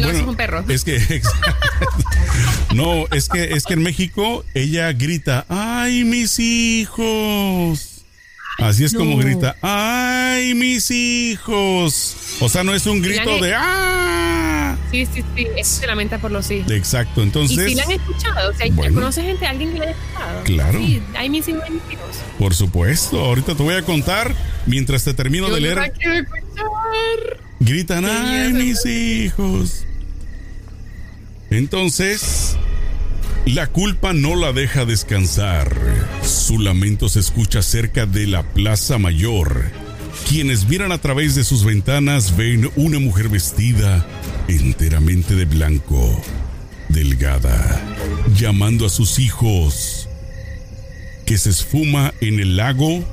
No, 0.00 0.10
es 0.10 0.22
un 0.22 0.36
perro. 0.36 0.64
Es 0.68 0.84
que 0.84 0.98
No, 2.74 3.06
es 3.12 3.28
que 3.28 3.54
es 3.54 3.64
que 3.64 3.74
en 3.74 3.82
México 3.82 4.44
ella 4.54 4.92
grita, 4.92 5.46
"Ay, 5.48 6.04
mis 6.04 6.38
hijos." 6.38 7.94
Así 8.58 8.84
es 8.84 8.92
como 8.94 9.16
grita, 9.16 9.56
"Ay, 9.62 10.54
mis 10.54 10.90
hijos." 10.90 12.16
O 12.40 12.48
sea, 12.48 12.64
no 12.64 12.74
es 12.74 12.86
un 12.86 13.00
grito 13.00 13.38
de 13.38 13.54
¡ah! 13.54 14.76
Sí, 14.90 15.06
sí, 15.12 15.22
sí, 15.36 15.46
eso 15.56 15.80
se 15.80 15.86
lamenta 15.86 16.18
por 16.18 16.30
los 16.30 16.50
hijos. 16.50 16.70
Exacto, 16.70 17.22
entonces. 17.22 17.58
¿Y 17.58 17.70
si 17.70 17.74
la 17.74 17.82
han 17.84 17.92
escuchado? 17.92 18.50
O 18.50 18.54
sea, 18.54 18.66
¿conoces 18.74 19.24
gente, 19.24 19.46
alguien 19.46 19.72
que 19.72 19.78
la 19.80 19.84
ha 19.86 19.90
escuchado? 19.90 20.42
Claro. 20.44 20.78
Sí, 20.78 21.02
hay 21.16 21.28
mis 21.30 21.46
hijos, 21.48 21.62
mis 21.70 21.82
hijos. 21.92 22.16
Por 22.38 22.54
supuesto, 22.54 23.18
ahorita 23.20 23.54
te 23.54 23.62
voy 23.62 23.74
a 23.74 23.82
contar 23.82 24.34
mientras 24.66 25.04
te 25.04 25.14
termino 25.14 25.50
de 25.50 25.60
leer. 25.60 25.92
Gritan, 27.60 28.04
¡ay, 28.04 28.52
mis 28.52 28.86
hijos! 28.86 29.84
Entonces, 31.50 32.56
la 33.46 33.66
culpa 33.66 34.12
no 34.12 34.36
la 34.36 34.52
deja 34.52 34.84
descansar. 34.84 35.74
Su 36.22 36.58
lamento 36.58 37.08
se 37.08 37.20
escucha 37.20 37.62
cerca 37.62 38.06
de 38.06 38.26
la 38.26 38.42
Plaza 38.42 38.98
Mayor. 38.98 39.64
Quienes 40.28 40.68
miran 40.68 40.92
a 40.92 40.98
través 40.98 41.34
de 41.34 41.44
sus 41.44 41.64
ventanas 41.64 42.36
ven 42.36 42.70
una 42.76 42.98
mujer 42.98 43.28
vestida 43.28 44.06
enteramente 44.48 45.34
de 45.34 45.46
blanco, 45.46 46.22
delgada, 46.88 47.80
llamando 48.36 48.86
a 48.86 48.90
sus 48.90 49.18
hijos, 49.18 50.08
que 51.24 51.38
se 51.38 51.50
esfuma 51.50 52.12
en 52.20 52.40
el 52.40 52.56
lago 52.56 53.04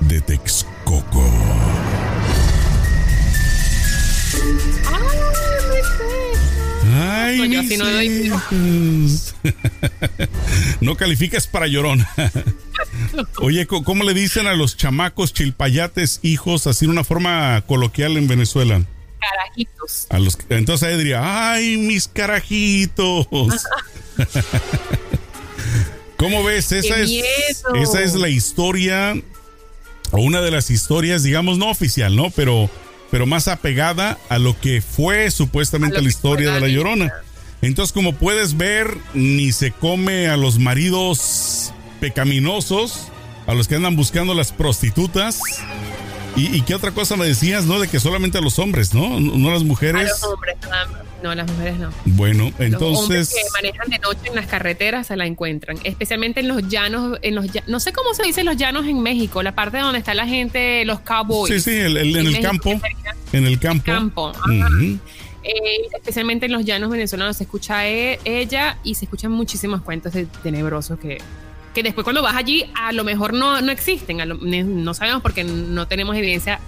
de 0.00 0.20
Texcoco. 0.20 1.39
Ay, 6.92 8.30
no, 10.80 10.96
calificas 10.96 11.46
para 11.46 11.66
llorón. 11.66 12.06
Oye, 13.40 13.66
¿cómo 13.66 14.04
le 14.04 14.14
dicen 14.14 14.46
a 14.46 14.54
los 14.54 14.76
chamacos 14.76 15.32
chilpayates 15.32 16.20
hijos, 16.22 16.66
así 16.66 16.86
de 16.86 16.92
una 16.92 17.04
forma 17.04 17.62
coloquial 17.66 18.16
en 18.16 18.26
Venezuela? 18.28 18.82
Carajitos. 19.20 20.06
A 20.10 20.18
los, 20.18 20.38
entonces 20.48 20.88
ahí 20.88 20.96
diría, 20.96 21.52
ay, 21.52 21.76
mis 21.76 22.08
carajitos. 22.08 23.26
¿Cómo 26.16 26.44
ves? 26.44 26.72
Esa 26.72 26.98
es, 26.98 27.10
esa 27.74 28.02
es 28.02 28.14
la 28.14 28.28
historia, 28.28 29.14
o 30.10 30.20
una 30.20 30.40
de 30.42 30.50
las 30.50 30.70
historias, 30.70 31.22
digamos, 31.22 31.58
no 31.58 31.70
oficial, 31.70 32.14
¿no? 32.16 32.30
Pero 32.30 32.70
pero 33.10 33.26
más 33.26 33.48
apegada 33.48 34.18
a 34.28 34.38
lo 34.38 34.58
que 34.58 34.80
fue 34.80 35.30
supuestamente 35.30 36.00
la 36.00 36.08
historia 36.08 36.52
de 36.52 36.60
la 36.60 36.68
Llorona. 36.68 37.12
Entonces, 37.62 37.92
como 37.92 38.14
puedes 38.14 38.56
ver, 38.56 38.96
ni 39.12 39.52
se 39.52 39.70
come 39.70 40.28
a 40.28 40.36
los 40.36 40.58
maridos 40.58 41.72
pecaminosos, 42.00 43.08
a 43.46 43.54
los 43.54 43.68
que 43.68 43.74
andan 43.74 43.96
buscando 43.96 44.34
las 44.34 44.52
prostitutas, 44.52 45.40
¿Y, 46.36 46.62
qué 46.62 46.74
otra 46.74 46.92
cosa 46.92 47.16
me 47.16 47.26
decías, 47.26 47.64
no? 47.64 47.80
De 47.80 47.88
que 47.88 48.00
solamente 48.00 48.38
a 48.38 48.40
los 48.40 48.58
hombres, 48.58 48.94
¿no? 48.94 49.20
No 49.20 49.50
a 49.50 49.52
las 49.52 49.64
mujeres. 49.64 50.02
A 50.02 50.08
los 50.08 50.22
hombres, 50.24 50.56
no, 51.22 51.30
a 51.30 51.34
las 51.34 51.50
mujeres 51.50 51.78
no. 51.78 51.90
Bueno, 52.04 52.52
entonces. 52.58 53.32
Los 53.34 53.42
que 53.42 53.62
manejan 53.62 53.90
de 53.90 53.98
noche 53.98 54.20
en 54.28 54.34
las 54.34 54.46
carreteras 54.46 55.08
se 55.08 55.16
la 55.16 55.26
encuentran, 55.26 55.78
especialmente 55.84 56.40
en 56.40 56.48
los 56.48 56.68
llanos, 56.68 57.18
en 57.22 57.34
los 57.34 57.46
no 57.66 57.80
sé 57.80 57.92
cómo 57.92 58.14
se 58.14 58.22
dice 58.22 58.44
los 58.44 58.56
llanos 58.56 58.86
en 58.86 59.00
México, 59.00 59.42
la 59.42 59.54
parte 59.54 59.78
donde 59.78 59.98
está 59.98 60.14
la 60.14 60.26
gente, 60.26 60.84
los 60.84 61.00
cowboys. 61.00 61.52
Sí, 61.52 61.60
sí, 61.60 61.80
en, 61.80 61.96
el 61.96 62.40
campo. 62.40 62.80
En 63.32 63.46
el 63.46 63.58
campo. 63.58 63.84
campo. 63.84 64.32
Eh, 65.42 65.88
especialmente 65.96 66.46
en 66.46 66.52
los 66.52 66.64
llanos 66.66 66.90
venezolanos 66.90 67.38
se 67.38 67.44
escucha 67.44 67.88
e, 67.88 68.20
ella 68.24 68.76
y 68.84 68.94
se 68.94 69.06
escuchan 69.06 69.32
muchísimos 69.32 69.80
cuentos 69.80 70.12
de 70.12 70.26
tenebrosos 70.26 70.98
que 70.98 71.18
que 71.74 71.82
después 71.82 72.04
cuando 72.04 72.22
vas 72.22 72.36
allí 72.36 72.64
a 72.74 72.92
lo 72.92 73.04
mejor 73.04 73.32
no, 73.32 73.60
no 73.60 73.70
existen, 73.72 74.18
no 74.84 74.94
sabemos 74.94 75.22
porque 75.22 75.44
no 75.44 75.86
tenemos 75.86 76.16
evidencia 76.16 76.60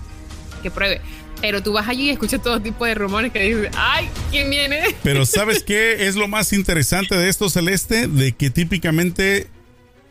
que 0.62 0.70
pruebe. 0.70 1.00
Pero 1.40 1.60
tú 1.60 1.72
vas 1.72 1.88
allí 1.88 2.04
y 2.04 2.10
escuchas 2.10 2.40
todo 2.40 2.60
tipo 2.60 2.86
de 2.86 2.94
rumores 2.94 3.32
que 3.32 3.40
dicen, 3.40 3.72
ay, 3.76 4.08
¿quién 4.30 4.48
viene? 4.48 4.80
Pero 5.02 5.26
¿sabes 5.26 5.64
qué 5.64 6.06
es 6.06 6.14
lo 6.14 6.28
más 6.28 6.52
interesante 6.52 7.16
de 7.16 7.28
esto, 7.28 7.50
Celeste? 7.50 8.06
De 8.06 8.32
que 8.32 8.50
típicamente 8.50 9.48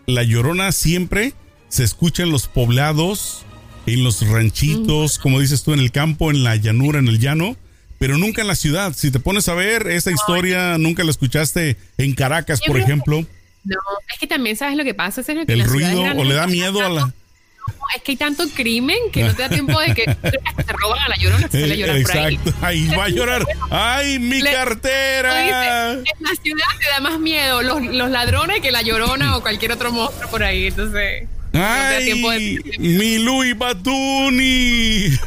la 0.07 0.23
llorona 0.23 0.73
siempre 0.73 1.33
se 1.69 1.85
escucha 1.85 2.23
en 2.23 2.31
los 2.31 2.47
poblados, 2.47 3.45
en 3.85 4.03
los 4.03 4.27
ranchitos, 4.27 5.19
como 5.19 5.39
dices 5.39 5.63
tú, 5.63 5.71
en 5.71 5.79
el 5.79 5.91
campo, 5.91 6.31
en 6.31 6.43
la 6.43 6.57
llanura, 6.57 6.99
en 6.99 7.07
el 7.07 7.19
llano, 7.19 7.55
pero 7.97 8.17
nunca 8.17 8.41
en 8.41 8.49
la 8.49 8.55
ciudad. 8.55 8.93
Si 8.93 9.09
te 9.09 9.21
pones 9.21 9.47
a 9.47 9.53
ver, 9.53 9.87
esa 9.87 10.11
historia 10.11 10.77
nunca 10.77 11.05
la 11.05 11.11
escuchaste 11.11 11.77
en 11.97 12.13
Caracas, 12.13 12.59
por 12.65 12.77
ejemplo. 12.77 13.25
No, 13.63 13.77
es 14.11 14.19
que 14.19 14.27
también 14.27 14.57
sabes 14.57 14.75
lo 14.75 14.83
que 14.83 14.93
pasa, 14.93 15.21
es 15.21 15.27
que 15.27 15.53
el 15.53 15.63
ruido 15.65 16.01
o 16.01 16.23
le 16.23 16.33
da 16.33 16.47
miedo 16.47 16.83
a 16.85 16.89
la 16.89 17.13
es 17.95 18.03
que 18.03 18.11
hay 18.11 18.17
tanto 18.17 18.47
crimen 18.49 18.97
que 19.11 19.23
no 19.23 19.35
te 19.35 19.41
da 19.41 19.49
tiempo 19.49 19.79
de 19.79 19.93
que 19.93 20.05
se 20.05 20.73
roban 20.73 20.99
a 20.99 21.09
la 21.09 21.15
llorona, 21.17 21.49
se 21.49 21.67
le 21.67 21.77
llora 21.77 21.93
por 22.01 22.17
ahí. 22.17 22.35
Exacto, 22.35 22.65
ahí 22.65 22.87
va 22.87 23.05
a 23.05 23.09
llorar. 23.09 23.45
¡Ay, 23.69 24.19
mi 24.19 24.41
cartera! 24.41 25.93
en 25.93 26.03
la 26.19 26.35
ciudad 26.41 26.65
te 26.79 26.89
da 26.89 26.99
más 27.01 27.19
miedo 27.19 27.61
los, 27.61 27.81
los, 27.81 28.09
ladrones 28.09 28.61
que 28.61 28.71
la 28.71 28.81
llorona 28.81 29.37
o 29.37 29.41
cualquier 29.41 29.73
otro 29.73 29.91
monstruo 29.91 30.29
por 30.29 30.43
ahí, 30.43 30.67
entonces. 30.67 31.27
¡Ay! 31.53 32.05
de... 32.05 32.77
¡Mi 32.79 33.17
Louis 33.19 33.57
Batuni! 33.57 35.17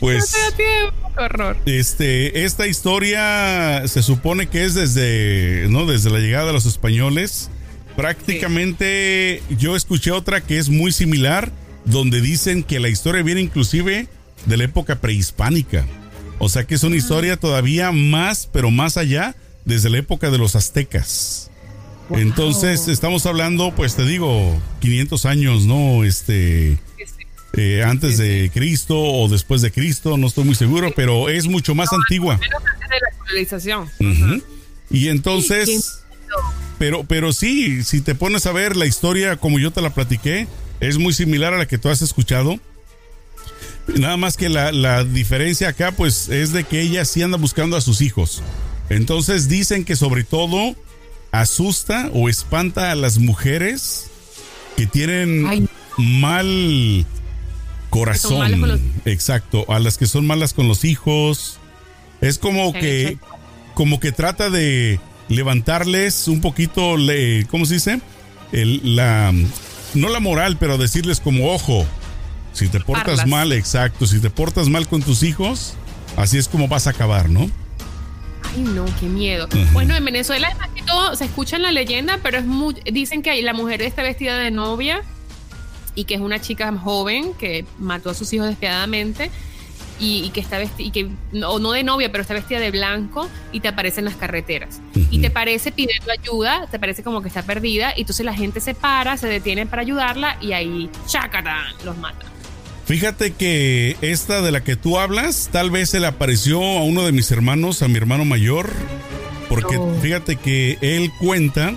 pues. 0.00 0.18
No 0.18 0.26
te 0.26 0.38
da 0.38 0.56
tiempo 0.56 0.94
horror. 1.16 1.56
Este, 1.66 2.44
esta 2.44 2.66
historia 2.66 3.86
se 3.86 4.02
supone 4.02 4.48
que 4.48 4.64
es 4.64 4.74
desde, 4.74 5.66
¿no? 5.70 5.86
Desde 5.86 6.10
la 6.10 6.18
llegada 6.18 6.46
de 6.46 6.52
los 6.52 6.66
españoles. 6.66 7.50
Prácticamente 7.96 9.42
yo 9.56 9.76
escuché 9.76 10.10
otra 10.10 10.40
que 10.40 10.58
es 10.58 10.68
muy 10.68 10.92
similar, 10.92 11.52
donde 11.84 12.20
dicen 12.20 12.62
que 12.62 12.80
la 12.80 12.88
historia 12.88 13.22
viene 13.22 13.40
inclusive 13.40 14.08
de 14.46 14.56
la 14.56 14.64
época 14.64 15.00
prehispánica. 15.00 15.84
O 16.38 16.48
sea 16.48 16.64
que 16.64 16.74
es 16.74 16.82
una 16.82 16.96
historia 16.96 17.36
todavía 17.36 17.92
más, 17.92 18.48
pero 18.52 18.70
más 18.70 18.96
allá, 18.96 19.36
desde 19.64 19.90
la 19.90 19.98
época 19.98 20.30
de 20.30 20.38
los 20.38 20.56
aztecas. 20.56 21.50
Entonces, 22.10 22.88
estamos 22.88 23.24
hablando, 23.24 23.74
pues 23.74 23.96
te 23.96 24.04
digo, 24.04 24.60
500 24.80 25.24
años, 25.26 25.64
¿no? 25.64 26.04
Este, 26.04 26.78
eh, 27.56 27.82
antes 27.84 28.18
de 28.18 28.50
Cristo 28.52 28.98
o 28.98 29.28
después 29.28 29.62
de 29.62 29.70
Cristo, 29.70 30.16
no 30.16 30.26
estoy 30.26 30.44
muy 30.44 30.54
seguro, 30.54 30.92
pero 30.94 31.28
es 31.28 31.46
mucho 31.46 31.74
más 31.74 31.92
antigua. 31.92 32.40
Y 34.90 35.08
entonces, 35.08 36.00
pero, 36.78 37.04
pero 37.04 37.32
sí, 37.32 37.84
si 37.84 38.00
te 38.00 38.14
pones 38.14 38.46
a 38.46 38.52
ver 38.52 38.76
la 38.76 38.86
historia 38.86 39.36
como 39.36 39.58
yo 39.58 39.70
te 39.70 39.82
la 39.82 39.90
platiqué, 39.90 40.46
es 40.80 40.98
muy 40.98 41.12
similar 41.12 41.54
a 41.54 41.58
la 41.58 41.66
que 41.66 41.78
tú 41.78 41.88
has 41.88 42.02
escuchado. 42.02 42.58
Nada 43.86 44.16
más 44.16 44.36
que 44.36 44.48
la, 44.48 44.72
la 44.72 45.04
diferencia 45.04 45.68
acá, 45.68 45.92
pues, 45.92 46.28
es 46.28 46.52
de 46.52 46.64
que 46.64 46.80
ella 46.80 47.04
sí 47.04 47.22
anda 47.22 47.36
buscando 47.36 47.76
a 47.76 47.80
sus 47.80 48.00
hijos. 48.00 48.42
Entonces 48.88 49.48
dicen 49.48 49.84
que 49.84 49.96
sobre 49.96 50.24
todo 50.24 50.74
asusta 51.30 52.10
o 52.12 52.28
espanta 52.28 52.90
a 52.90 52.94
las 52.94 53.18
mujeres 53.18 54.10
que 54.76 54.86
tienen 54.86 55.68
mal 55.96 57.06
corazón. 57.94 58.80
Exacto, 59.04 59.64
a 59.68 59.78
las 59.78 59.98
que 59.98 60.06
son 60.06 60.26
malas 60.26 60.52
con 60.52 60.66
los 60.66 60.84
hijos. 60.84 61.58
Es 62.20 62.38
como 62.38 62.72
que 62.72 63.18
como 63.74 64.00
que 64.00 64.12
trata 64.12 64.50
de 64.50 64.98
levantarles 65.28 66.28
un 66.28 66.40
poquito, 66.40 66.96
le, 66.96 67.46
¿cómo 67.46 67.66
se 67.66 67.74
dice? 67.74 68.00
El, 68.52 68.96
la 68.96 69.32
no 69.94 70.08
la 70.08 70.20
moral, 70.20 70.56
pero 70.58 70.76
decirles 70.76 71.20
como 71.20 71.52
ojo, 71.52 71.86
si 72.52 72.68
te 72.68 72.80
portas 72.80 73.26
mal, 73.26 73.52
exacto, 73.52 74.06
si 74.06 74.18
te 74.18 74.30
portas 74.30 74.68
mal 74.68 74.88
con 74.88 75.02
tus 75.02 75.22
hijos, 75.22 75.74
así 76.16 76.36
es 76.36 76.48
como 76.48 76.66
vas 76.66 76.88
a 76.88 76.90
acabar, 76.90 77.30
¿no? 77.30 77.48
Ay, 78.42 78.62
no, 78.62 78.86
qué 78.98 79.06
miedo. 79.06 79.48
Bueno, 79.72 79.94
en 79.94 80.04
Venezuela 80.04 80.48
es 80.48 80.58
más 80.58 80.70
que 80.70 80.82
todo, 80.82 81.14
se 81.14 81.26
escucha 81.26 81.56
en 81.56 81.62
la 81.62 81.72
leyenda, 81.72 82.18
pero 82.22 82.38
es 82.38 82.44
muy, 82.44 82.74
dicen 82.92 83.22
que 83.22 83.40
la 83.42 83.54
mujer 83.54 83.82
está 83.82 84.02
vestida 84.02 84.36
de 84.36 84.50
novia 84.50 85.02
y 85.94 86.04
que 86.04 86.14
es 86.14 86.20
una 86.20 86.40
chica 86.40 86.72
joven 86.76 87.34
que 87.34 87.64
mató 87.78 88.10
a 88.10 88.14
sus 88.14 88.32
hijos 88.32 88.48
despiadadamente 88.48 89.30
y, 89.98 90.28
que 90.30 90.40
está 90.40 90.58
vestida, 90.58 90.88
y 90.88 90.90
que 90.90 91.08
no, 91.32 91.58
no 91.58 91.72
de 91.72 91.84
novia, 91.84 92.10
pero 92.10 92.22
está 92.22 92.34
vestida 92.34 92.58
de 92.60 92.70
blanco 92.70 93.28
y 93.52 93.60
te 93.60 93.68
aparece 93.68 94.00
en 94.00 94.06
las 94.06 94.16
carreteras. 94.16 94.80
Y 95.10 95.20
te 95.20 95.30
parece 95.30 95.72
pidiendo 95.72 96.10
ayuda, 96.10 96.66
te 96.70 96.78
parece 96.78 97.02
como 97.02 97.22
que 97.22 97.28
está 97.28 97.42
perdida, 97.42 97.94
y 97.96 98.00
entonces 98.00 98.26
la 98.26 98.34
gente 98.34 98.60
se 98.60 98.74
para, 98.74 99.16
se 99.16 99.28
detiene 99.28 99.66
para 99.66 99.82
ayudarla 99.82 100.36
y 100.40 100.52
ahí, 100.52 100.90
chácata, 101.06 101.64
los 101.84 101.96
mata. 101.96 102.26
Fíjate 102.86 103.32
que 103.32 103.96
esta 104.02 104.42
de 104.42 104.50
la 104.50 104.62
que 104.62 104.76
tú 104.76 104.98
hablas, 104.98 105.48
tal 105.50 105.70
vez 105.70 105.90
se 105.90 106.00
le 106.00 106.06
apareció 106.06 106.60
a 106.60 106.82
uno 106.82 107.06
de 107.06 107.12
mis 107.12 107.30
hermanos, 107.30 107.82
a 107.82 107.88
mi 107.88 107.96
hermano 107.96 108.24
mayor, 108.24 108.70
porque 109.48 109.78
fíjate 110.02 110.36
que 110.36 110.76
él 110.82 111.10
cuenta, 111.18 111.74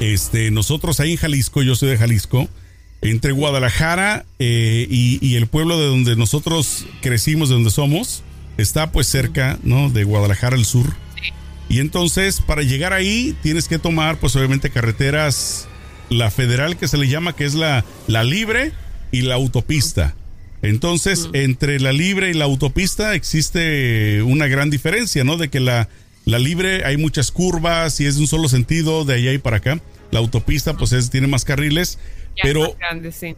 este, 0.00 0.50
nosotros 0.50 0.98
ahí 0.98 1.12
en 1.12 1.18
Jalisco, 1.18 1.62
yo 1.62 1.76
soy 1.76 1.90
de 1.90 1.98
Jalisco, 1.98 2.48
entre 3.02 3.32
Guadalajara 3.32 4.24
eh, 4.38 4.86
y, 4.88 5.36
el 5.36 5.46
pueblo 5.46 5.78
de 5.78 5.86
donde 5.86 6.16
nosotros 6.16 6.86
crecimos, 7.02 7.48
de 7.48 7.54
donde 7.54 7.70
somos, 7.70 8.22
está 8.56 8.90
pues 8.90 9.06
cerca, 9.06 9.58
¿no? 9.62 9.90
De 9.90 10.04
Guadalajara 10.04 10.56
al 10.56 10.64
sur. 10.64 10.94
Y 11.68 11.80
entonces, 11.80 12.40
para 12.40 12.62
llegar 12.62 12.92
ahí, 12.92 13.36
tienes 13.42 13.68
que 13.68 13.78
tomar, 13.78 14.18
pues 14.18 14.36
obviamente, 14.36 14.70
carreteras, 14.70 15.68
la 16.10 16.30
federal 16.30 16.76
que 16.76 16.88
se 16.88 16.96
le 16.96 17.08
llama, 17.08 17.34
que 17.34 17.44
es 17.44 17.54
la, 17.54 17.84
la 18.06 18.24
libre 18.24 18.72
y 19.10 19.22
la 19.22 19.34
autopista. 19.34 20.14
Entonces, 20.62 21.28
entre 21.32 21.80
la 21.80 21.92
libre 21.92 22.30
y 22.30 22.34
la 22.34 22.44
autopista 22.44 23.14
existe 23.14 24.22
una 24.22 24.46
gran 24.46 24.70
diferencia, 24.70 25.22
¿no? 25.22 25.36
De 25.36 25.48
que 25.48 25.60
la, 25.60 25.88
la 26.24 26.38
libre 26.38 26.84
hay 26.84 26.96
muchas 26.96 27.30
curvas 27.30 28.00
y 28.00 28.06
es 28.06 28.14
de 28.16 28.22
un 28.22 28.26
solo 28.26 28.48
sentido, 28.48 29.04
de 29.04 29.14
allá 29.14 29.32
y 29.32 29.38
para 29.38 29.58
acá. 29.58 29.80
La 30.12 30.20
autopista, 30.20 30.76
pues 30.76 30.92
es, 30.92 31.10
tiene 31.10 31.26
más 31.26 31.44
carriles 31.44 31.98
pero, 32.42 32.76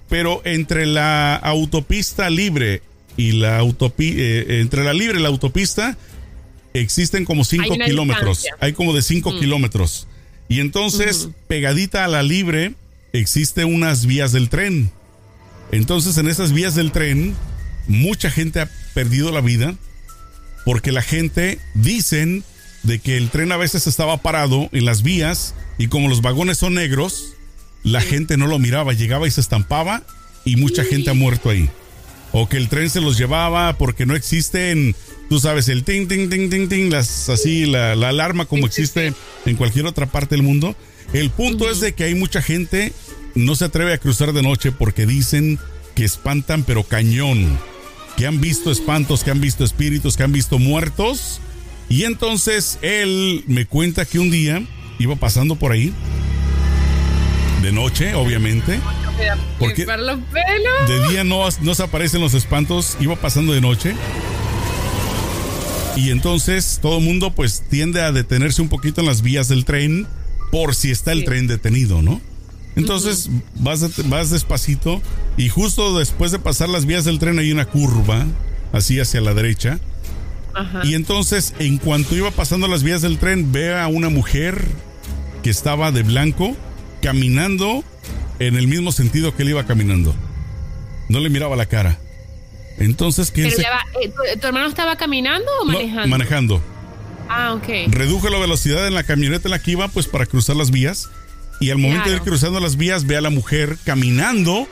pero 0.09 0.43
entre 0.45 0.87
la 0.87 1.37
autopista 1.37 2.31
libre 2.31 2.83
y 3.17 3.33
la 3.33 3.59
autopista, 3.59 4.21
eh, 4.21 4.61
entre 4.61 4.85
la 4.85 4.93
libre 4.93 5.19
y 5.19 5.23
la 5.23 5.29
autopista, 5.29 5.97
existen 6.75 7.25
como 7.25 7.45
5 7.45 7.75
kilómetros. 7.85 8.47
Hay 8.61 8.73
como 8.73 8.95
de 8.95 9.03
5 9.03 9.31
mm. 9.31 9.39
kilómetros. 9.41 10.07
Y 10.49 10.61
entonces, 10.61 11.29
pegadita 11.47 12.05
a 12.05 12.09
la 12.09 12.23
libre, 12.23 12.75
existen 13.13 13.73
unas 13.73 14.07
vías 14.07 14.33
del 14.33 14.49
tren. 14.49 14.91
Entonces, 15.73 16.17
en 16.17 16.29
esas 16.29 16.53
vías 16.53 16.75
del 16.75 16.93
tren, 16.93 17.37
mucha 17.87 18.31
gente 18.31 18.61
ha 18.61 18.71
perdido 18.95 19.31
la 19.31 19.41
vida 19.41 19.75
porque 20.65 20.93
la 20.93 21.03
gente 21.03 21.59
dicen 21.75 22.45
de 22.83 22.99
que 22.99 23.17
el 23.17 23.31
tren 23.31 23.53
a 23.53 23.57
veces 23.57 23.87
estaba 23.87 24.19
parado 24.19 24.69
en 24.73 24.85
las 24.85 25.03
vías 25.03 25.55
y 25.79 25.89
como 25.89 26.09
los 26.09 26.21
vagones 26.23 26.59
son 26.59 26.75
negros, 26.75 27.35
la 27.83 28.01
gente 28.01 28.37
no 28.37 28.47
lo 28.47 28.59
miraba, 28.59 28.93
llegaba 28.93 29.27
y 29.27 29.31
se 29.31 29.41
estampaba 29.41 30.03
y 30.45 30.57
mucha 30.57 30.85
gente 30.85 31.11
ha 31.11 31.15
muerto 31.15 31.51
ahí. 31.51 31.69
O 32.33 32.49
que 32.49 32.57
el 32.57 32.69
tren 32.69 32.91
se 32.91 33.01
los 33.01 33.17
llevaba 33.17 33.79
porque 33.79 34.07
no 34.07 34.15
existen, 34.15 34.95
tú 35.29 35.41
sabes, 35.41 35.69
el 35.69 35.85
ting, 35.85 36.07
ting, 36.07 36.29
ting, 36.29 36.51
ting, 36.51 36.69
ting, 36.69 36.91
las, 36.91 37.29
así, 37.29 37.67
la, 37.67 37.93
alarma 37.93 38.45
como 38.45 38.67
existe 38.67 39.15
en 39.47 39.57
cualquier 39.57 39.87
otra 39.87 40.07
parte 40.07 40.35
del 40.35 40.43
mundo. 40.43 40.77
El 41.13 41.31
punto 41.31 41.71
es 41.71 41.81
de 41.81 41.95
que 41.95 42.05
hay 42.05 42.15
mucha 42.15 42.43
gente 42.43 42.93
no 43.35 43.55
se 43.55 43.65
atreve 43.65 43.95
a 43.95 43.99
cruzar 43.99 44.33
de 44.33 44.43
noche 44.43 44.73
porque 44.73 45.07
dicen 45.07 45.59
que 45.95 46.05
espantan 46.05 46.65
pero 46.65 46.83
cañón. 46.83 47.59
Que 48.17 48.27
han 48.27 48.41
visto 48.41 48.73
espantos, 48.73 49.23
que 49.23 49.31
han 49.31 49.41
visto 49.41 49.65
espíritus, 49.65 50.17
que 50.17 50.25
han 50.25 50.33
visto 50.33 50.59
muertos. 50.59 51.41
Y 51.89 52.03
entonces 52.03 52.79
él 52.83 53.45
me 53.47 53.65
cuenta 53.65 54.05
que 54.05 54.19
un 54.19 54.31
día 54.31 54.63
iba 54.99 55.17
pasando 55.17 55.57
por 55.57 55.73
ahí 55.73 55.95
de 57.63 57.73
noche, 57.73 58.15
obviamente. 58.15 58.81
Porque 59.59 59.85
de 59.85 61.09
día 61.09 61.25
no, 61.25 61.45
no 61.61 61.75
se 61.75 61.83
aparecen 61.83 62.21
los 62.21 62.35
espantos, 62.35 62.97
iba 63.01 63.17
pasando 63.17 63.53
de 63.53 63.61
noche. 63.61 63.95
Y 65.97 66.11
entonces 66.11 66.79
todo 66.81 66.99
el 66.99 67.05
mundo 67.05 67.33
pues 67.33 67.65
tiende 67.69 68.01
a 68.03 68.13
detenerse 68.13 68.63
un 68.63 68.69
poquito 68.69 69.01
en 69.01 69.07
las 69.09 69.23
vías 69.23 69.49
del 69.49 69.65
tren 69.65 70.07
por 70.53 70.75
si 70.75 70.91
está 70.91 71.13
el 71.13 71.25
tren 71.25 71.49
detenido, 71.49 72.03
¿no? 72.03 72.21
Entonces 72.77 73.31
vas, 73.57 73.85
vas 74.09 74.31
despacito 74.31 75.03
y 75.37 75.49
justo 75.49 75.99
después 75.99 76.31
de 76.31 76.39
pasar 76.39 76.69
las 76.69 76.87
vías 76.87 77.05
del 77.05 77.19
tren 77.19 77.41
hay 77.41 77.51
una 77.51 77.65
curva, 77.65 78.25
así 78.73 79.01
hacia 79.01 79.21
la 79.21 79.35
derecha. 79.35 79.81
Y 80.83 80.95
entonces, 80.95 81.55
en 81.61 81.79
cuanto 81.79 82.17
iba 82.17 82.33
pasando 82.33 82.67
las 82.67 82.83
vías 82.83 83.01
del 83.01 83.19
tren, 83.19 83.53
ve 83.53 83.79
a 83.79 83.87
una 83.87 84.09
mujer 84.09 84.65
que 85.43 85.51
estaba 85.51 85.93
de 85.93 86.03
blanco 86.03 86.57
caminando 87.01 87.85
en 88.39 88.57
el 88.57 88.67
mismo 88.67 88.93
sentido 88.93 89.35
que 89.35 89.43
él 89.43 89.51
iba 89.51 89.67
caminando. 89.67 90.15
No 91.09 91.21
le 91.21 91.31
miraba 91.31 91.57
la 91.57 91.67
cara. 91.67 91.99
Entonces, 92.79 93.31
¿qué 93.31 93.49
eh, 93.49 93.53
¿tu, 94.41 94.47
hermano 94.47 94.69
estaba 94.69 94.97
caminando 94.97 95.51
o 95.61 95.65
manejando? 95.65 96.09
manejando. 96.09 96.63
Ah, 97.29 97.55
ok. 97.55 97.93
Redujo 97.93 98.29
la 98.29 98.39
velocidad 98.39 98.87
en 98.87 98.95
la 98.95 99.03
camioneta 99.03 99.49
en 99.49 99.51
la 99.51 99.59
que 99.59 99.73
iba, 99.73 99.89
pues 99.89 100.07
para 100.07 100.27
cruzar 100.27 100.57
las 100.57 100.71
vías. 100.71 101.11
Y 101.61 101.71
al 101.71 101.79
momento 101.79 102.09
de 102.09 102.17
ir 102.17 102.23
cruzando 102.23 102.61
las 102.61 102.77
vías, 102.77 103.07
ve 103.07 103.17
a 103.17 103.21
la 103.21 103.31
mujer 103.31 103.77
caminando 103.85 104.69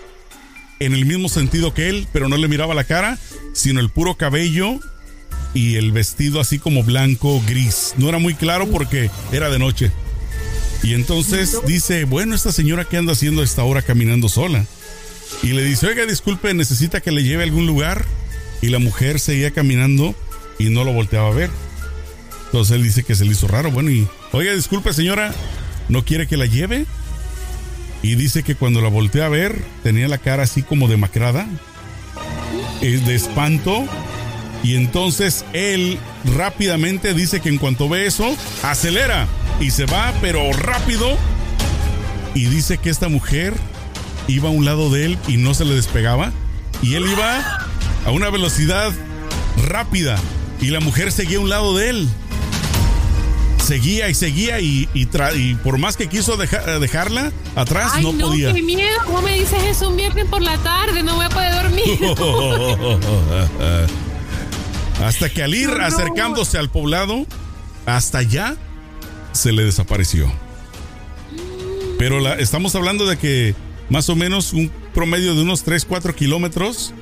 en 0.79 0.95
el 0.95 1.05
mismo 1.05 1.29
sentido 1.29 1.75
que 1.75 1.89
él, 1.89 2.07
pero 2.13 2.29
no 2.29 2.37
le 2.37 2.49
miraba 2.49 2.75
la 2.75 2.85
cara, 2.85 3.19
sino 3.53 3.81
el 3.81 3.91
puro 3.91 4.17
cabello 4.17 4.79
y 5.53 5.77
el 5.77 5.91
vestido 5.91 6.41
así 6.41 6.59
como 6.59 6.85
blanco, 6.85 7.43
gris. 7.47 7.95
No 7.97 8.09
era 8.09 8.19
muy 8.19 8.35
claro 8.35 8.69
porque 8.69 9.11
era 9.33 9.51
de 9.51 9.59
noche. 9.59 9.91
Y 10.87 10.95
entonces 10.95 11.59
dice, 11.67 12.05
bueno, 12.05 12.37
esta 12.37 12.53
señora 12.53 12.85
que 12.85 12.97
anda 12.97 13.11
haciendo 13.11 13.41
a 13.41 13.45
esta 13.45 13.65
hora 13.65 13.83
caminando 13.83 14.29
sola. 14.29 14.65
Y 15.43 15.49
le 15.49 15.65
dice, 15.65 15.89
oiga, 15.89 16.07
disculpe, 16.07 16.55
necesita 16.55 17.01
que 17.01 17.11
le 17.11 17.25
lleve 17.25 17.43
a 17.43 17.47
algún 17.47 17.67
lugar. 17.67 18.05
Y 18.63 18.69
la 18.69 18.79
mujer 18.79 19.19
seguía 19.19 19.51
caminando 19.51 20.15
y 20.61 20.71
no 20.71 20.85
lo 20.85 20.93
volteaba 20.93 21.27
a 21.27 21.33
ver. 21.33 21.51
Entonces 22.45 22.77
él 22.77 22.85
dice 22.85 23.03
que 23.03 23.17
se 23.17 23.25
le 23.25 23.33
hizo 23.33 23.49
raro. 23.49 23.73
Bueno, 23.73 23.91
y, 23.91 24.07
oiga, 24.31 24.55
disculpe, 24.55 24.93
señora, 24.93 25.35
¿no 25.89 26.05
quiere 26.05 26.29
que 26.29 26.37
la 26.37 26.47
lleve? 26.47 26.87
Y 28.03 28.15
dice 28.15 28.45
que 28.45 28.55
cuando 28.55 28.81
la 28.81 28.89
voltea 28.89 29.27
a 29.27 29.29
ver, 29.29 29.61
tenía 29.83 30.07
la 30.07 30.19
cara 30.19 30.45
así 30.45 30.63
como 30.63 30.87
demacrada, 30.87 31.49
eh, 32.81 33.03
de 33.05 33.15
espanto. 33.17 33.89
Y 34.67 34.75
entonces 34.75 35.45
él 35.53 35.97
rápidamente 36.25 37.15
dice 37.15 37.39
que 37.39 37.49
en 37.49 37.57
cuanto 37.57 37.89
ve 37.89 38.05
eso, 38.05 38.37
acelera 38.65 39.29
y 39.61 39.71
se 39.71 39.87
va, 39.87 40.13
pero 40.21 40.53
rápido. 40.55 41.17
Y 42.35 42.47
dice 42.47 42.77
que 42.77 42.91
esta 42.91 43.09
mujer 43.09 43.55
iba 44.27 44.49
a 44.49 44.53
un 44.53 44.65
lado 44.65 44.91
de 44.91 45.05
él 45.05 45.19
y 45.29 45.37
no 45.37 45.55
se 45.55 45.65
le 45.65 45.77
despegaba. 45.77 46.33
Y 46.83 46.95
él 46.95 47.05
iba 47.09 47.69
a 48.05 48.11
una 48.11 48.29
velocidad 48.29 48.91
rápida 49.69 50.17
y 50.61 50.71
la 50.71 50.81
mujer 50.81 51.13
seguía 51.13 51.39
a 51.39 51.43
un 51.43 51.49
lado 51.49 51.77
de 51.77 51.91
él. 51.91 52.09
Seguía 53.65 54.09
y 54.09 54.15
seguía 54.15 54.59
y, 54.59 54.89
y, 54.95 55.55
por 55.63 55.79
más 55.79 55.97
que 55.97 56.09
quiso 56.09 56.37
dejarla 56.37 57.31
atrás, 57.55 58.03
no, 58.03 58.13
no, 58.13 58.27
podía. 58.31 58.53
¡Qué 58.53 58.63
miedo! 58.63 58.99
¿Cómo 59.05 59.23
me 59.23 59.35
dices 59.35 59.63
eso 59.63 59.91
un 59.91 59.97
viernes 59.97 60.27
por 60.27 60.43
la 60.43 60.59
tarde? 60.59 61.05
No 61.05 61.15
voy 61.15 61.27
a 61.27 61.29
poder 61.29 61.55
dormir. 61.55 62.01
hasta 65.03 65.29
que 65.31 65.43
al 65.43 65.55
ir 65.55 65.71
acercándose 65.71 66.59
al 66.59 66.71
poblado, 66.71 67.27
hasta 67.85 68.19
allá 68.19 68.57
se 69.33 69.53
le 69.53 69.65
desapareció. 69.65 70.33
Pero 71.99 72.21
la, 72.21 72.35
estamos 72.35 72.75
hablando 72.75 73.07
de 73.07 73.17
que 73.17 73.55
más 73.89 74.09
o 74.09 74.17
menos 74.17 74.53
un 74.53 74.71
promedio 74.95 75.35
de 75.35 75.43
unos 75.43 75.63
3, 75.63 75.85
4 75.85 76.15
kilómetros, 76.15 76.93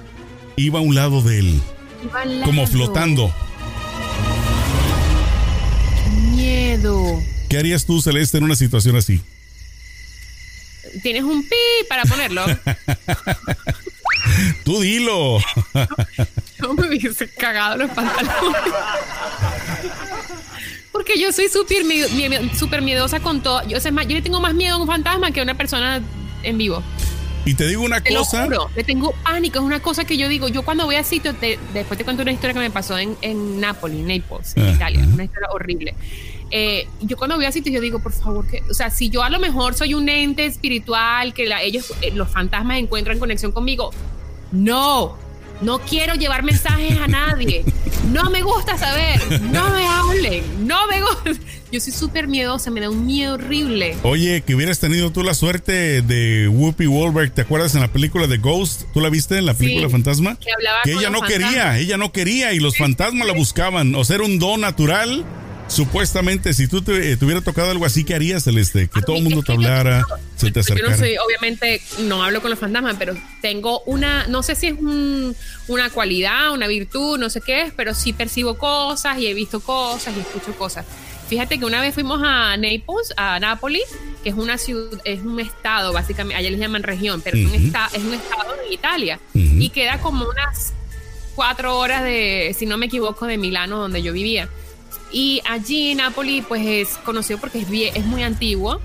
iba 0.56 0.78
a 0.78 0.82
un 0.82 0.94
lado 0.94 1.22
de 1.22 1.38
él. 1.38 1.62
Como 2.44 2.66
flotando. 2.66 3.34
Miedo. 6.32 7.22
¿Qué 7.48 7.58
harías 7.58 7.86
tú, 7.86 8.02
Celeste, 8.02 8.38
en 8.38 8.44
una 8.44 8.56
situación 8.56 8.96
así? 8.96 9.20
Tienes 11.02 11.22
un 11.22 11.42
pi 11.42 11.56
para 11.88 12.04
ponerlo. 12.04 12.44
tú 14.64 14.80
dilo. 14.80 15.38
Yo 16.60 16.74
me 16.74 16.88
hubiese 16.88 17.28
cagado 17.28 17.76
los 17.76 17.90
pantalones. 17.90 18.32
Porque 20.92 21.18
yo 21.18 21.32
soy 21.32 21.48
súper 21.48 21.84
super 22.56 22.80
miedosa 22.80 23.20
con 23.20 23.42
todo. 23.42 23.66
Yo, 23.66 23.80
sé 23.80 23.90
más, 23.90 24.06
yo 24.06 24.14
le 24.14 24.22
tengo 24.22 24.40
más 24.40 24.54
miedo 24.54 24.76
a 24.76 24.78
un 24.78 24.86
fantasma 24.86 25.32
que 25.32 25.40
a 25.40 25.42
una 25.42 25.56
persona 25.56 26.00
en 26.44 26.56
vivo. 26.56 26.82
Y 27.44 27.54
te 27.54 27.66
digo 27.66 27.82
una 27.82 28.00
cosa. 28.00 28.46
Lo 28.46 28.70
le 28.74 28.84
tengo 28.84 29.12
pánico. 29.22 29.58
Es 29.58 29.64
una 29.64 29.80
cosa 29.80 30.04
que 30.04 30.16
yo 30.16 30.28
digo. 30.28 30.48
Yo 30.48 30.62
cuando 30.62 30.86
voy 30.86 30.94
a 30.94 31.04
sitio, 31.04 31.34
después 31.34 31.98
te 31.98 32.04
cuento 32.04 32.22
una 32.22 32.32
historia 32.32 32.54
que 32.54 32.60
me 32.60 32.70
pasó 32.70 32.96
en, 32.96 33.16
en 33.20 33.60
Napoli, 33.60 34.02
Naples, 34.02 34.56
en 34.56 34.68
Italia. 34.74 35.04
Una 35.12 35.24
historia 35.24 35.48
horrible. 35.50 35.94
Eh, 36.50 36.86
yo 37.00 37.16
cuando 37.16 37.36
voy 37.36 37.46
a 37.46 37.52
sitios, 37.52 37.74
yo 37.74 37.80
digo, 37.80 37.98
por 37.98 38.12
favor, 38.12 38.46
que, 38.46 38.62
o 38.70 38.74
sea, 38.74 38.88
si 38.88 39.10
yo 39.10 39.22
a 39.22 39.30
lo 39.30 39.40
mejor 39.40 39.74
soy 39.74 39.94
un 39.94 40.08
ente 40.08 40.46
espiritual, 40.46 41.34
que 41.34 41.52
ellos, 41.62 41.92
eh, 42.00 42.12
los 42.12 42.28
fantasmas 42.28 42.78
encuentran 42.78 43.18
conexión 43.18 43.50
conmigo, 43.50 43.90
no, 44.54 45.18
no 45.60 45.78
quiero 45.80 46.14
llevar 46.14 46.42
mensajes 46.42 46.98
a 46.98 47.06
nadie. 47.08 47.64
No 48.12 48.30
me 48.30 48.42
gusta 48.42 48.76
saber. 48.76 49.20
No 49.42 49.70
me 49.70 49.86
hablen. 49.86 50.66
No 50.66 50.86
me 50.86 51.00
gusta. 51.00 51.32
Yo 51.72 51.80
soy 51.80 51.92
súper 51.92 52.28
miedosa. 52.28 52.70
Me 52.70 52.80
da 52.80 52.90
un 52.90 53.06
miedo 53.06 53.34
horrible. 53.34 53.96
Oye, 54.02 54.42
que 54.42 54.54
hubieras 54.54 54.78
tenido 54.78 55.10
tú 55.10 55.22
la 55.22 55.34
suerte 55.34 56.02
de 56.02 56.48
Whoopi 56.48 56.86
Wahlberg. 56.86 57.32
¿Te 57.32 57.42
acuerdas 57.42 57.74
en 57.74 57.80
la 57.80 57.88
película 57.88 58.26
de 58.26 58.38
Ghost? 58.38 58.82
¿Tú 58.92 59.00
la 59.00 59.08
viste 59.08 59.38
en 59.38 59.46
la 59.46 59.54
película 59.54 59.88
Fantasma? 59.88 60.38
Que, 60.84 60.92
ella 60.92 61.10
no 61.10 61.22
quería. 61.22 61.78
Ella 61.78 61.96
no 61.96 62.12
quería 62.12 62.52
y 62.52 62.60
los 62.60 62.76
fantasmas 62.76 63.26
la 63.26 63.32
buscaban. 63.32 63.94
O 63.94 64.04
sea, 64.04 64.16
era 64.16 64.24
un 64.24 64.38
don 64.38 64.60
natural 64.60 65.24
Supuestamente, 65.74 66.54
si 66.54 66.68
tú 66.68 66.82
te, 66.82 66.92
hubiera 67.20 67.40
tocado 67.40 67.70
algo 67.70 67.84
así, 67.84 68.04
¿qué 68.04 68.14
harías, 68.14 68.44
Celeste? 68.44 68.88
Que 68.88 69.02
todo 69.02 69.16
el 69.16 69.24
mundo 69.24 69.42
te 69.42 69.52
hablara, 69.52 70.04
se 70.36 70.52
te 70.52 70.60
acercara. 70.60 70.90
Yo 70.90 70.96
no 70.96 70.96
soy, 70.96 71.16
obviamente, 71.16 71.82
no 72.02 72.22
hablo 72.22 72.40
con 72.40 72.50
los 72.50 72.60
fantasmas, 72.60 72.94
pero 72.96 73.16
tengo 73.42 73.80
una, 73.80 74.26
no 74.28 74.44
sé 74.44 74.54
si 74.54 74.68
es 74.68 74.76
una 75.66 75.90
cualidad, 75.90 76.52
una 76.52 76.68
virtud, 76.68 77.18
no 77.18 77.28
sé 77.28 77.40
qué 77.40 77.62
es, 77.62 77.72
pero 77.72 77.92
sí 77.92 78.12
percibo 78.12 78.56
cosas 78.56 79.18
y 79.18 79.26
he 79.26 79.34
visto 79.34 79.58
cosas 79.60 80.14
y 80.16 80.20
escucho 80.20 80.56
cosas. 80.56 80.86
Fíjate 81.28 81.58
que 81.58 81.64
una 81.64 81.80
vez 81.80 81.94
fuimos 81.94 82.20
a 82.22 82.56
Naples, 82.56 83.12
a 83.16 83.40
Nápoles, 83.40 83.84
que 84.22 84.28
es 84.28 84.36
una 84.36 84.58
ciudad, 84.58 85.00
es 85.04 85.22
un 85.22 85.40
estado, 85.40 85.92
básicamente, 85.92 86.36
allá 86.36 86.50
les 86.50 86.60
llaman 86.60 86.82
región, 86.82 87.20
pero 87.20 87.36
es, 87.36 87.46
un 87.46 87.54
estado 87.54 88.54
en 88.64 88.72
Italia 88.72 89.18
y 89.32 89.70
queda 89.70 89.98
como 90.00 90.28
unas 90.28 90.72
cuatro 91.34 91.78
horas 91.78 92.04
de, 92.04 92.54
si 92.56 92.66
no 92.66 92.78
me 92.78 92.86
equivoco, 92.86 93.26
de 93.26 93.38
Milano, 93.38 93.78
donde 93.78 94.02
yo 94.02 94.12
vivía. 94.12 94.48
Y 95.14 95.40
allí 95.44 95.94
Nápoles 95.94 96.44
pues 96.48 96.66
es 96.66 96.98
conocido 96.98 97.38
porque 97.38 97.60
es, 97.60 97.68
es 97.94 98.04
muy 98.04 98.24
antiguo. 98.24 98.80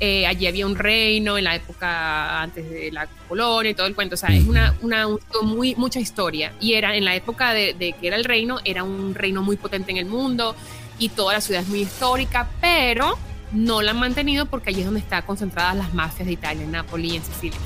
Eh, 0.00 0.26
allí 0.26 0.46
había 0.46 0.64
un 0.64 0.76
reino 0.76 1.36
en 1.36 1.44
la 1.44 1.56
época 1.56 2.40
antes 2.40 2.70
de 2.70 2.90
la 2.90 3.06
colonia 3.28 3.72
y 3.72 3.74
todo 3.74 3.86
el 3.86 3.94
cuento. 3.94 4.14
O 4.14 4.16
sea, 4.16 4.30
es 4.30 4.46
una, 4.46 4.74
una 4.80 5.06
muy, 5.42 5.74
mucha 5.74 6.00
historia. 6.00 6.54
Y 6.58 6.72
era 6.72 6.96
en 6.96 7.04
la 7.04 7.14
época 7.14 7.52
de, 7.52 7.74
que 8.00 8.06
era 8.06 8.16
el 8.16 8.24
reino, 8.24 8.60
era 8.64 8.82
un 8.82 9.14
reino 9.14 9.42
muy 9.42 9.58
potente 9.58 9.90
en 9.90 9.98
el 9.98 10.06
mundo 10.06 10.56
y 10.98 11.10
toda 11.10 11.34
la 11.34 11.42
ciudad 11.42 11.60
es 11.60 11.68
muy 11.68 11.80
histórica, 11.80 12.48
pero 12.62 13.18
no 13.52 13.82
la 13.82 13.90
han 13.90 13.98
mantenido 13.98 14.46
porque 14.46 14.70
allí 14.70 14.80
es 14.80 14.86
donde 14.86 15.00
están 15.00 15.20
concentradas 15.22 15.76
las 15.76 15.92
mafias 15.92 16.26
de 16.26 16.32
Italia, 16.32 16.64
en 16.64 16.72
Nápoles 16.72 17.12
y 17.12 17.16
en 17.16 17.24
Sicilia 17.24 17.58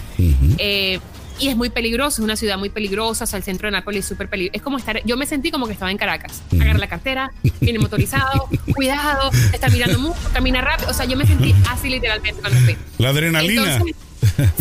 y 1.42 1.48
es 1.48 1.56
muy 1.56 1.70
peligroso, 1.70 2.22
es 2.22 2.24
una 2.24 2.36
ciudad 2.36 2.56
muy 2.56 2.70
peligrosa, 2.70 3.24
o 3.24 3.26
sea, 3.26 3.36
el 3.36 3.42
centro 3.42 3.66
de 3.66 3.72
Nápoles 3.72 4.04
es 4.04 4.08
súper 4.08 4.28
peligroso. 4.28 4.56
Es 4.56 4.62
como 4.62 4.78
estar, 4.78 5.04
yo 5.04 5.16
me 5.16 5.26
sentí 5.26 5.50
como 5.50 5.66
que 5.66 5.72
estaba 5.72 5.90
en 5.90 5.98
Caracas. 5.98 6.40
Agarra 6.52 6.78
la 6.78 6.86
cartera, 6.86 7.32
viene 7.60 7.80
motorizado, 7.80 8.48
cuidado, 8.74 9.28
está 9.52 9.68
mirando 9.68 9.98
mucho, 9.98 10.20
camina 10.32 10.60
rápido, 10.60 10.90
o 10.90 10.94
sea, 10.94 11.04
yo 11.04 11.16
me 11.16 11.26
sentí 11.26 11.52
así 11.68 11.88
literalmente 11.88 12.40
cuando 12.40 12.60
fui. 12.60 12.76
La 12.98 13.08
adrenalina. 13.08 13.82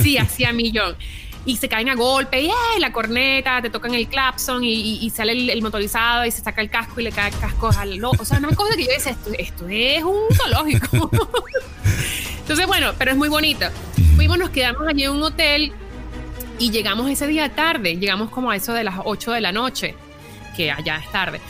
sí, 0.02 0.17
así 0.17 0.44
a 0.46 0.54
millón. 0.54 0.96
Y 1.46 1.58
se 1.58 1.70
caen 1.70 1.89
a 1.89 1.96
golpe, 1.96 2.41
y 2.41 2.52
la 2.80 2.91
corneta, 2.91 3.62
te 3.62 3.70
tocan 3.70 3.94
el 3.94 4.08
clapson 4.08 4.63
y, 4.63 5.08
sale 5.12 5.34
el, 5.54 5.62
motorizado 5.62 6.26
y 6.26 6.32
se 6.32 6.41
saca 6.41 6.62
el 6.62 6.70
casco 6.72 7.00
y 7.00 7.04
le 7.04 7.12
cae 7.12 7.30
el 7.30 7.38
casco 7.38 7.70
al 7.78 7.98
loco. 7.98 8.24
O 8.24 8.26
sea, 8.26 8.39
una 8.39 8.50
cosa 8.56 8.76
que 8.76 8.86
yo 8.86 8.91
decía, 8.91 9.12
esto, 9.12 9.32
esto 9.38 9.67
es 9.70 10.04
un 10.04 10.36
zoológico. 10.36 11.12
Entonces, 12.39 12.65
bueno, 12.65 12.94
pero 12.98 13.12
es 13.12 13.17
muy 13.17 13.30
bonito. 13.30 13.67
Fuimos, 14.15 14.38
nos 14.38 14.50
quedamos 14.50 14.88
allí 14.88 15.04
en 15.04 15.12
un 15.12 15.24
hotel 15.24 15.74
y 16.62 16.69
llegamos 16.69 17.10
ese 17.10 17.26
día 17.26 17.50
tarde, 17.50 17.97
llegamos 17.97 18.30
como 18.30 18.52
a 18.52 18.56
eso 18.56 18.71
de 18.74 18.84
las 18.84 18.93
8 19.04 19.32
de 19.32 19.41
la 19.41 19.52
noche, 19.52 19.95
que 20.56 20.69
allá 20.69 20.97
es 20.97 21.12
tarde. 21.12 21.41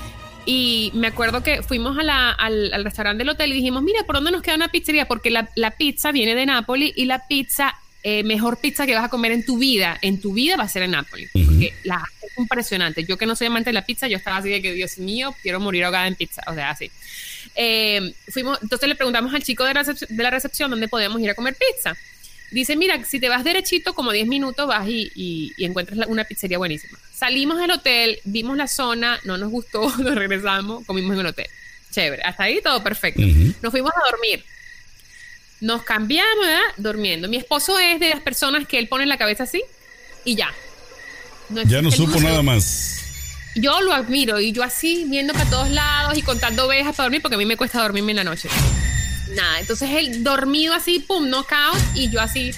Y 0.45 0.89
me 0.93 1.08
acuerdo 1.08 1.43
que 1.43 1.62
fuimos 1.63 2.00
a 2.00 2.04
la, 2.04 2.32
al, 2.32 2.82
restaurante 2.86 3.19
del 3.19 3.30
hotel 3.30 3.52
y 3.52 3.56
dijimos, 3.56 3.84
mira, 3.84 4.04
¿por 4.04 4.15
dónde 4.15 4.32
nos 4.32 4.41
queda 4.41 4.56
una 4.56 4.69
pizzería? 4.69 5.10
Porque 5.10 5.30
la, 5.30 5.50
la 5.56 5.71
pizza 5.71 6.13
viene 6.13 6.34
de 6.34 6.45
Nápoles 6.45 6.93
y 6.95 7.06
la 7.06 7.28
pizza, 7.28 7.76
eh, 8.04 8.24
mejor 8.24 8.62
pizza 8.62 8.86
que 8.86 8.95
vas 8.95 9.04
a 9.04 9.10
comer 9.10 9.34
en 9.34 9.45
tu 9.45 9.58
vida, 9.58 9.97
en 10.02 10.21
tu 10.21 10.32
vida 10.32 10.56
va 10.56 10.63
a 10.63 10.69
ser 10.69 10.84
en 10.84 10.91
Nápoles. 10.91 11.30
Porque 11.34 11.74
la, 11.84 12.02
es 12.21 12.38
impresionante. 12.38 13.04
Yo 13.04 13.17
que 13.17 13.26
no 13.26 13.36
soy 13.36 13.47
amante 13.47 13.71
de 13.71 13.74
la 13.74 13.86
pizza, 13.86 14.08
yo 14.08 14.15
estaba 14.15 14.38
así 14.38 14.50
de 14.50 14.62
que, 14.62 14.71
Dios 14.71 14.97
mío, 14.97 15.36
quiero 15.43 15.60
morir 15.60 15.84
ahogada 15.84 16.08
en 16.08 16.15
pizza. 16.15 16.41
O 16.47 16.54
sea, 16.54 16.69
así. 16.69 16.89
Eh, 17.56 18.13
fuimos, 18.30 18.60
entonces 18.62 18.88
le 18.88 18.95
preguntamos 18.95 19.34
al 19.34 19.43
chico 19.43 19.65
de 19.65 19.74
la, 19.74 19.84
de 19.84 20.24
la 20.24 20.30
recepción 20.30 20.71
dónde 20.71 20.88
podíamos 20.88 21.21
ir 21.21 21.30
a 21.30 21.36
comer 21.36 21.54
pizza. 21.56 21.97
Dice, 22.52 22.76
mira, 22.76 23.04
si 23.06 23.20
te 23.22 23.30
vas 23.30 23.46
derechito, 23.46 23.94
como 23.94 24.12
10 24.12 24.28
minutos, 24.28 24.68
vas 24.68 24.86
y, 24.88 25.54
encuentras 25.58 26.00
una 26.08 26.26
pizzería 26.26 26.58
buenísima. 26.58 27.00
Salimos 27.14 27.58
del 27.58 27.72
hotel, 27.72 28.20
vimos 28.26 28.58
la 28.58 28.68
zona, 28.68 29.20
no 29.24 29.38
nos 29.38 29.50
gustó, 29.50 29.90
nos 29.98 30.16
regresamos, 30.16 30.86
comimos 30.86 31.14
en 31.14 31.22
el 31.22 31.26
hotel. 31.28 31.48
Chévere, 31.92 32.24
hasta 32.24 32.44
ahí 32.44 32.62
todo 32.62 32.84
perfecto. 32.84 33.22
Nos 33.62 33.72
fuimos 33.72 33.92
a 33.96 34.10
dormir. 34.12 34.44
Nos 35.62 35.84
cambiamos, 35.84 36.46
¿verdad? 36.46 36.62
Durmiendo. 36.78 37.28
Mi 37.28 37.38
esposo 37.38 37.78
es 37.80 38.00
de 38.00 38.10
las 38.10 38.22
personas 38.22 38.68
que 38.68 38.80
él 38.80 38.88
pone 38.88 39.06
la 39.06 39.18
cabeza 39.18 39.44
así 39.44 39.62
y 40.26 40.36
ya. 40.36 40.52
ya 41.50 41.82
no 41.82 41.92
supo 41.92 42.20
nada 42.20 42.42
más. 42.42 42.98
Yo 43.56 43.82
lo 43.82 43.94
admiro 43.94 44.40
y 44.40 44.54
yo 44.54 44.64
así 44.64 45.06
viendo 45.08 45.34
para 45.34 45.50
todos 45.50 45.70
lados 45.70 46.18
y 46.18 46.22
contando 46.22 46.66
ovejas 46.66 46.96
para 46.96 47.06
dormir 47.06 47.22
porque 47.22 47.36
a 47.36 47.38
mí 47.38 47.46
me 47.46 47.58
cuesta 47.58 47.82
dormirme 47.82 48.12
en 48.12 48.18
la 48.18 48.24
noche. 48.24 48.50
Nada, 49.36 49.60
entonces 49.60 49.89
él 49.91 50.24
dormido 50.24 50.74
así, 50.74 51.00
pum, 51.00 51.30
knockout 51.30 51.80
y 51.96 52.10
yo 52.10 52.20
así. 52.20 52.52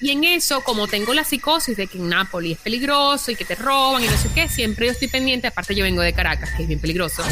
Y 0.00 0.10
en 0.10 0.24
eso, 0.24 0.62
como 0.62 0.88
tengo 0.88 1.14
la 1.14 1.22
psicosis 1.22 1.76
de 1.76 1.86
que 1.86 1.96
en 1.96 2.08
Nápoles 2.08 2.52
es 2.52 2.58
peligroso 2.58 3.30
y 3.30 3.36
que 3.36 3.44
te 3.44 3.54
roban 3.54 4.02
y 4.02 4.08
no 4.08 4.16
sé 4.16 4.28
qué, 4.34 4.48
siempre 4.48 4.86
yo 4.86 4.92
estoy 4.92 5.06
pendiente. 5.06 5.46
Aparte, 5.46 5.76
yo 5.76 5.84
vengo 5.84 6.02
de 6.02 6.12
Caracas, 6.12 6.50
que 6.56 6.62
es 6.62 6.68
bien 6.68 6.80
peligroso. 6.80 7.22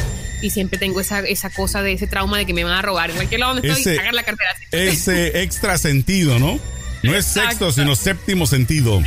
Y 0.40 0.50
siempre 0.50 0.78
tengo 0.78 1.00
esa, 1.00 1.18
esa 1.20 1.50
cosa 1.50 1.82
de 1.82 1.94
ese 1.94 2.06
trauma 2.06 2.38
de 2.38 2.46
que 2.46 2.54
me 2.54 2.62
van 2.62 2.74
a 2.74 2.82
robar 2.82 3.10
en 3.10 3.16
cualquier 3.16 3.40
lado 3.40 3.54
donde 3.54 3.68
estoy, 3.68 3.96
sacar 3.96 4.14
la 4.14 4.22
cartera. 4.22 4.50
Ese 4.70 5.42
extra 5.42 5.78
sentido, 5.78 6.38
¿no? 6.38 6.60
No 7.02 7.14
es 7.14 7.26
sexto, 7.26 7.72
sino 7.72 7.96
séptimo 7.96 8.46
sentido. 8.46 9.02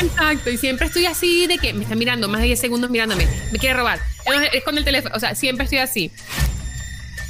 Exacto, 0.00 0.48
y 0.48 0.56
siempre 0.56 0.86
estoy 0.86 1.06
así 1.06 1.46
de 1.46 1.58
que 1.58 1.74
me 1.74 1.82
está 1.82 1.94
mirando 1.94 2.28
más 2.28 2.40
de 2.40 2.46
10 2.46 2.60
segundos 2.60 2.90
mirándome, 2.90 3.28
me 3.50 3.58
quiere 3.58 3.76
robar. 3.76 4.00
Es 4.52 4.64
con 4.64 4.78
el 4.78 4.84
teléfono, 4.84 5.14
o 5.14 5.20
sea, 5.20 5.34
siempre 5.34 5.64
estoy 5.64 5.80
así. 5.80 6.10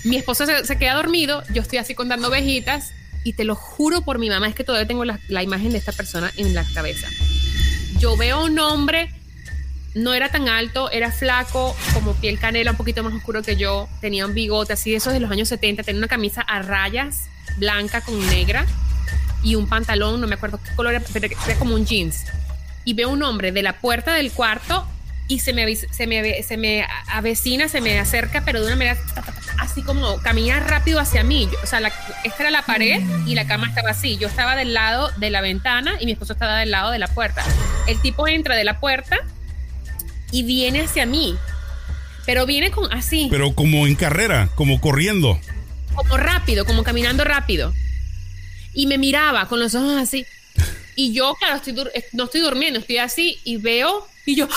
Mi 0.04 0.16
esposo 0.16 0.44
se, 0.46 0.78
queda 0.78 0.94
dormido, 0.94 1.44
yo 1.52 1.62
estoy 1.62 1.78
así 1.78 1.94
contando 1.94 2.28
ovejitas 2.28 2.92
y 3.22 3.34
te 3.34 3.44
lo 3.44 3.54
juro 3.54 4.02
por 4.02 4.18
mi 4.18 4.28
mamá, 4.28 4.48
es 4.48 4.54
que 4.54 4.64
todavía 4.64 4.88
tengo 4.88 5.04
la, 5.04 5.42
imagen 5.42 5.70
de 5.70 5.78
esta 5.78 5.92
persona 5.92 6.32
en 6.36 6.54
la 6.54 6.64
cabeza. 6.74 7.08
Yo 8.00 8.16
veo 8.16 8.44
un 8.44 8.58
hombre, 8.58 9.14
no 9.94 10.12
era 10.12 10.28
tan 10.28 10.48
alto, 10.48 10.90
era 10.90 11.12
flaco, 11.12 11.76
como 11.94 12.14
piel 12.14 12.40
canela, 12.40 12.72
un 12.72 12.76
poquito 12.76 13.04
más 13.04 13.14
oscuro 13.14 13.42
que 13.42 13.54
yo, 13.54 13.88
tenía 14.00 14.26
un 14.26 14.34
bigote 14.34 14.72
así 14.72 14.90
de 14.90 14.96
esos 14.96 15.12
de 15.12 15.20
los 15.20 15.30
años 15.30 15.48
70, 15.48 15.84
tenía 15.84 15.98
una 15.98 16.08
camisa 16.08 16.40
a 16.40 16.62
rayas, 16.62 17.26
blanca 17.58 18.00
con 18.00 18.18
negra 18.26 18.66
y 19.44 19.54
un 19.54 19.68
pantalón, 19.68 20.20
no 20.20 20.26
me 20.26 20.34
acuerdo 20.34 20.58
qué 20.64 20.74
color 20.74 20.94
era, 20.94 21.04
pero 21.12 21.26
era 21.26 21.58
como 21.60 21.74
un 21.74 21.86
jeans. 21.86 22.24
Y 22.84 22.94
veo 22.94 23.08
un 23.10 23.22
hombre 23.22 23.52
de 23.52 23.62
la 23.62 23.78
puerta 23.78 24.14
del 24.14 24.32
cuarto 24.32 24.84
y 25.32 25.38
se 25.38 25.54
me, 25.54 25.74
se 25.74 26.06
me, 26.06 26.42
se 26.42 26.56
me 26.58 26.86
avecina, 27.06 27.66
se 27.66 27.80
me 27.80 27.98
acerca, 27.98 28.44
pero 28.44 28.60
de 28.60 28.66
una 28.66 28.76
manera 28.76 28.98
así 29.58 29.80
como 29.82 30.18
camina 30.18 30.60
rápido 30.60 31.00
hacia 31.00 31.24
mí. 31.24 31.48
O 31.62 31.66
sea, 31.66 31.80
esta 32.22 32.42
era 32.42 32.50
la 32.50 32.62
pared 32.62 33.02
y 33.26 33.34
la 33.34 33.46
cama 33.46 33.68
estaba 33.68 33.90
así. 33.90 34.18
Yo 34.18 34.28
estaba 34.28 34.56
del 34.56 34.74
lado 34.74 35.10
de 35.16 35.30
la 35.30 35.40
ventana 35.40 35.94
y 36.00 36.04
mi 36.04 36.12
esposo 36.12 36.34
estaba 36.34 36.58
del 36.58 36.70
lado 36.70 36.90
de 36.90 36.98
la 36.98 37.08
puerta. 37.08 37.42
El 37.86 37.98
tipo 38.02 38.28
entra 38.28 38.56
de 38.56 38.64
la 38.64 38.78
puerta 38.78 39.20
y 40.30 40.42
viene 40.42 40.82
hacia 40.82 41.06
mí. 41.06 41.34
Pero 42.26 42.44
viene 42.44 42.70
con 42.70 42.92
así. 42.92 43.28
Pero 43.30 43.54
como 43.54 43.86
en 43.86 43.94
carrera, 43.94 44.50
como 44.54 44.82
corriendo. 44.82 45.40
Como 45.94 46.18
rápido, 46.18 46.66
como 46.66 46.82
caminando 46.82 47.24
rápido. 47.24 47.72
Y 48.74 48.86
me 48.86 48.98
miraba 48.98 49.48
con 49.48 49.60
los 49.60 49.74
ojos 49.74 49.96
así. 49.96 50.26
Y 50.94 51.14
yo, 51.14 51.34
claro, 51.36 51.56
estoy 51.56 51.74
no 52.12 52.24
estoy 52.24 52.42
durmiendo, 52.42 52.80
estoy 52.80 52.98
así 52.98 53.40
y 53.44 53.56
veo 53.56 54.06
y 54.24 54.36
yo, 54.36 54.48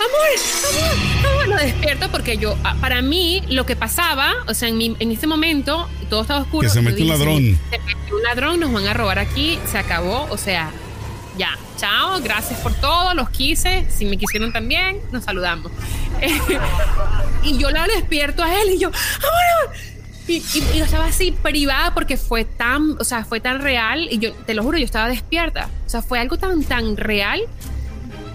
amor, 0.00 0.28
amor, 0.70 1.30
amor, 1.30 1.48
lo 1.48 1.56
despierto 1.56 2.10
porque 2.10 2.38
yo, 2.38 2.56
ah, 2.64 2.76
para 2.80 3.02
mí, 3.02 3.42
lo 3.48 3.66
que 3.66 3.76
pasaba, 3.76 4.32
o 4.48 4.54
sea, 4.54 4.68
en, 4.68 4.78
mi, 4.78 4.96
en 4.98 5.10
ese 5.10 5.26
momento, 5.26 5.88
todo 6.08 6.22
estaba 6.22 6.40
oscuro. 6.40 6.68
Que 6.68 6.74
se 6.74 6.82
metió 6.82 7.04
un 7.04 7.10
ladrón. 7.10 7.58
Se 7.70 7.78
metió 7.78 8.16
un 8.16 8.22
ladrón, 8.22 8.60
nos 8.60 8.72
van 8.72 8.86
a 8.86 8.94
robar 8.94 9.18
aquí, 9.18 9.58
se 9.70 9.78
acabó, 9.78 10.26
o 10.30 10.38
sea, 10.38 10.70
ya, 11.36 11.56
chao, 11.76 12.20
gracias 12.22 12.60
por 12.60 12.74
todo, 12.74 13.14
los 13.14 13.30
quise, 13.30 13.86
si 13.90 14.04
me 14.04 14.16
quisieron 14.16 14.52
también, 14.52 14.98
nos 15.12 15.24
saludamos. 15.24 15.70
y 17.42 17.58
yo 17.58 17.70
la 17.70 17.86
despierto 17.86 18.42
a 18.42 18.60
él 18.60 18.70
y 18.74 18.78
yo, 18.78 18.88
amor, 18.88 19.76
y, 20.26 20.36
y, 20.54 20.78
yo 20.78 20.84
estaba 20.84 21.06
así 21.06 21.32
privada 21.32 21.92
porque 21.92 22.16
fue 22.16 22.44
tan, 22.44 22.96
o 23.00 23.04
sea, 23.04 23.24
fue 23.24 23.40
tan 23.40 23.60
real 23.60 24.06
y 24.10 24.18
yo, 24.18 24.32
te 24.32 24.54
lo 24.54 24.62
juro, 24.62 24.78
yo 24.78 24.84
estaba 24.84 25.08
despierta. 25.08 25.68
O 25.86 25.88
sea, 25.88 26.02
fue 26.02 26.20
algo 26.20 26.38
tan, 26.38 26.62
tan 26.62 26.96
real. 26.96 27.40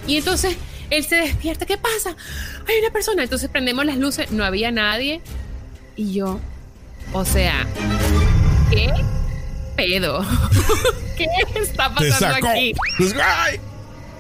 Y 0.06 0.18
entonces 0.18 0.58
él 0.90 1.06
se 1.06 1.16
despierta, 1.16 1.66
¿qué 1.66 1.78
pasa? 1.78 2.16
Hay 2.68 2.80
una 2.80 2.92
persona. 2.92 3.24
Entonces 3.24 3.50
prendemos 3.50 3.86
las 3.86 3.98
luces, 3.98 4.32
no 4.32 4.44
había 4.44 4.72
nadie. 4.72 5.22
Y 5.96 6.14
yo, 6.14 6.40
o 7.14 7.26
sea, 7.26 7.66
¿qué 8.70 8.92
pedo? 9.76 10.26
¿Qué 11.18 11.28
está 11.56 11.94
pasando 11.94 12.48
aquí? 12.48 12.74
Pues, 12.98 13.16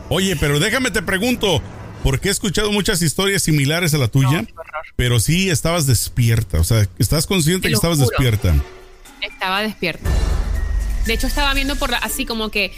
Oye, 0.09 0.35
pero 0.35 0.59
déjame 0.59 0.91
te 0.91 1.01
pregunto, 1.01 1.61
porque 2.03 2.29
he 2.29 2.31
escuchado 2.31 2.71
muchas 2.71 3.01
historias 3.01 3.41
similares 3.41 3.93
a 3.93 3.97
la 3.97 4.07
tuya, 4.07 4.45
pero 4.95 5.19
sí 5.19 5.49
estabas 5.49 5.87
despierta, 5.87 6.59
o 6.59 6.63
sea, 6.63 6.87
¿estás 6.99 7.25
consciente 7.25 7.67
que 7.67 7.73
estabas 7.73 7.97
despierta? 7.97 8.53
Estaba 9.21 9.61
despierta. 9.61 10.09
De 11.05 11.13
hecho, 11.13 11.27
estaba 11.27 11.53
viendo 11.53 11.75
por 11.75 11.93
así 11.95 12.25
como 12.25 12.49
que 12.49 12.71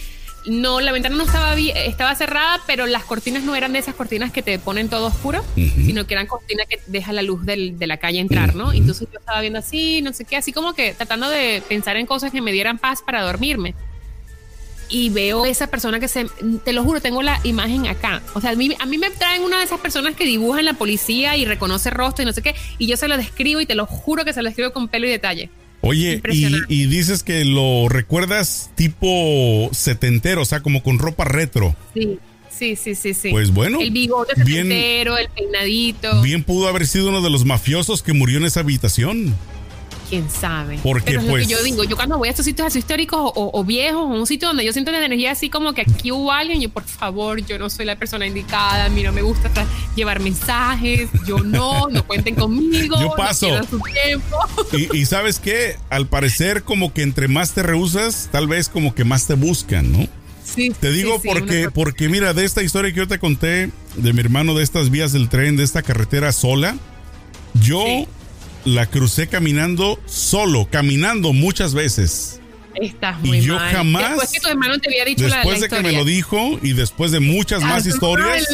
no, 0.47 0.79
la 0.79 0.91
ventana 0.91 1.15
no 1.15 1.23
estaba 1.23 1.55
estaba 1.55 2.15
cerrada, 2.15 2.61
pero 2.65 2.85
las 2.85 3.03
cortinas 3.03 3.43
no 3.43 3.55
eran 3.55 3.73
de 3.73 3.79
esas 3.79 3.95
cortinas 3.95 4.31
que 4.31 4.41
te 4.41 4.59
ponen 4.59 4.89
todo 4.89 5.07
oscuro, 5.07 5.43
sino 5.55 6.07
que 6.07 6.13
eran 6.13 6.27
cortinas 6.27 6.67
que 6.67 6.79
dejan 6.87 7.15
la 7.15 7.21
luz 7.21 7.45
de 7.45 7.87
la 7.87 7.97
calle 7.97 8.19
entrar, 8.19 8.55
¿no? 8.55 8.71
Entonces 8.71 9.07
yo 9.11 9.19
estaba 9.19 9.41
viendo 9.41 9.59
así, 9.59 10.01
no 10.01 10.13
sé 10.13 10.25
qué, 10.25 10.37
así 10.37 10.53
como 10.53 10.73
que 10.73 10.93
tratando 10.93 11.29
de 11.29 11.61
pensar 11.67 11.97
en 11.97 12.05
cosas 12.05 12.31
que 12.31 12.41
me 12.41 12.51
dieran 12.51 12.77
paz 12.77 13.01
para 13.05 13.21
dormirme. 13.23 13.75
Y 14.89 15.09
veo 15.09 15.45
esa 15.45 15.67
persona 15.67 15.99
que 15.99 16.07
se, 16.07 16.27
te 16.63 16.71
lo 16.71 16.81
juro, 16.81 17.01
tengo 17.01 17.21
la 17.21 17.41
imagen 17.43 17.87
acá. 17.87 18.21
O 18.33 18.39
sea, 18.39 18.51
a 18.51 18.55
mí, 18.55 18.73
a 18.79 18.85
mí 18.85 18.97
me 18.97 19.09
traen 19.09 19.43
una 19.43 19.57
de 19.57 19.65
esas 19.65 19.81
personas 19.81 20.15
que 20.15 20.23
dibujan 20.23 20.63
la 20.63 20.75
policía 20.75 21.35
y 21.35 21.43
reconoce 21.43 21.89
rostro 21.89 22.23
y 22.23 22.25
no 22.25 22.31
sé 22.31 22.41
qué, 22.41 22.55
y 22.77 22.87
yo 22.87 22.95
se 22.95 23.09
lo 23.09 23.17
describo 23.17 23.59
y 23.59 23.65
te 23.65 23.75
lo 23.75 23.85
juro 23.85 24.23
que 24.23 24.31
se 24.31 24.41
lo 24.41 24.47
describo 24.47 24.71
con 24.71 24.87
pelo 24.87 25.07
y 25.07 25.09
detalle. 25.09 25.49
Oye, 25.81 26.21
y, 26.29 26.85
dices 26.87 27.23
que 27.23 27.45
lo 27.45 27.87
recuerdas 27.87 28.71
tipo 28.75 29.69
setentero, 29.71 30.41
o 30.41 30.45
sea, 30.45 30.61
como 30.61 30.83
con 30.83 30.99
ropa 30.99 31.23
retro. 31.23 31.75
Sí, 31.93 32.19
sí, 32.49 32.75
sí, 32.75 32.95
sí. 32.95 33.13
sí. 33.13 33.29
Pues 33.29 33.53
bueno. 33.53 33.79
El 33.79 33.91
bigote 33.91 34.35
setentero, 34.35 35.17
el 35.17 35.29
peinadito. 35.29 36.21
Bien 36.21 36.43
pudo 36.43 36.67
haber 36.67 36.87
sido 36.87 37.09
uno 37.09 37.21
de 37.21 37.29
los 37.29 37.45
mafiosos 37.45 38.01
que 38.01 38.13
murió 38.13 38.37
en 38.37 38.45
esa 38.45 38.61
habitación 38.61 39.35
quién 40.09 40.29
sabe. 40.29 40.79
Porque 40.83 41.05
Pero 41.05 41.21
es 41.21 41.25
pues, 41.27 41.43
lo 41.43 41.47
que 41.47 41.53
yo 41.53 41.63
digo, 41.63 41.83
yo 41.83 41.95
cuando 41.95 42.17
voy 42.17 42.27
a 42.27 42.31
estos 42.31 42.45
sitios 42.45 42.67
así 42.67 42.79
históricos 42.79 43.31
o, 43.35 43.63
viejos, 43.63 44.01
o 44.01 44.05
un 44.07 44.27
sitio 44.27 44.47
donde 44.47 44.65
yo 44.65 44.73
siento 44.73 44.91
la 44.91 45.03
energía 45.03 45.31
así 45.31 45.49
como 45.49 45.73
que 45.73 45.81
aquí 45.81 46.11
hubo 46.11 46.31
alguien, 46.31 46.61
yo 46.61 46.69
por 46.69 46.83
favor, 46.83 47.45
yo 47.45 47.59
no 47.59 47.69
soy 47.69 47.85
la 47.85 47.95
persona 47.95 48.25
indicada, 48.25 48.85
a 48.85 48.89
mí 48.89 49.03
no 49.03 49.11
me 49.11 49.21
gusta 49.21 49.49
llevar 49.95 50.19
mensajes, 50.19 51.09
yo 51.25 51.39
no, 51.39 51.87
no 51.89 52.05
cuenten 52.05 52.35
conmigo. 52.35 52.99
Yo 52.99 53.13
paso. 53.15 53.47
Y, 54.73 54.97
y, 54.97 55.05
sabes 55.05 55.39
qué, 55.39 55.77
al 55.89 56.07
parecer 56.07 56.63
como 56.63 56.93
que 56.93 57.01
entre 57.01 57.27
más 57.27 57.53
te 57.53 57.63
rehusas, 57.63 58.29
tal 58.31 58.47
vez 58.47 58.69
como 58.69 58.95
que 58.95 59.03
más 59.03 59.27
te 59.27 59.33
buscan, 59.33 59.91
¿no? 59.91 60.07
Sí, 60.43 60.71
te 60.79 60.91
digo 60.91 61.21
porque, 61.23 61.69
porque 61.73 62.07
mira, 62.07 62.33
de 62.33 62.45
esta 62.45 62.63
historia 62.63 62.91
que 62.91 62.97
yo 62.99 63.07
te 63.07 63.19
conté, 63.19 63.69
de 63.95 64.13
mi 64.13 64.19
hermano, 64.21 64.55
de 64.55 64.63
estas 64.63 64.89
vías 64.89 65.11
del 65.11 65.29
tren, 65.29 65.57
de 65.57 65.63
esta 65.63 65.81
carretera 65.81 66.31
sola, 66.31 66.77
yo 67.61 67.83
la 68.67 68.85
crucé 68.85 69.27
caminando 69.27 69.97
solo, 70.05 70.67
caminando 70.69 71.31
muchas 71.31 71.73
veces. 71.73 72.41
Estás 72.75 73.19
muy 73.21 73.39
y 73.39 73.41
yo 73.41 73.57
jamás. 73.57 74.09
Después 74.09 74.31
que 74.31 74.39
tu 74.41 74.49
hermano 74.49 74.77
te 74.77 74.89
había 74.89 75.05
dicho 75.05 75.23
Después 75.23 75.61
de 75.61 75.69
que 75.69 75.81
me 75.81 75.93
lo 75.93 76.03
dijo 76.03 76.59
y 76.61 76.73
después 76.73 77.11
de 77.11 77.21
muchas 77.21 77.63
más 77.63 77.85
historias 77.85 78.45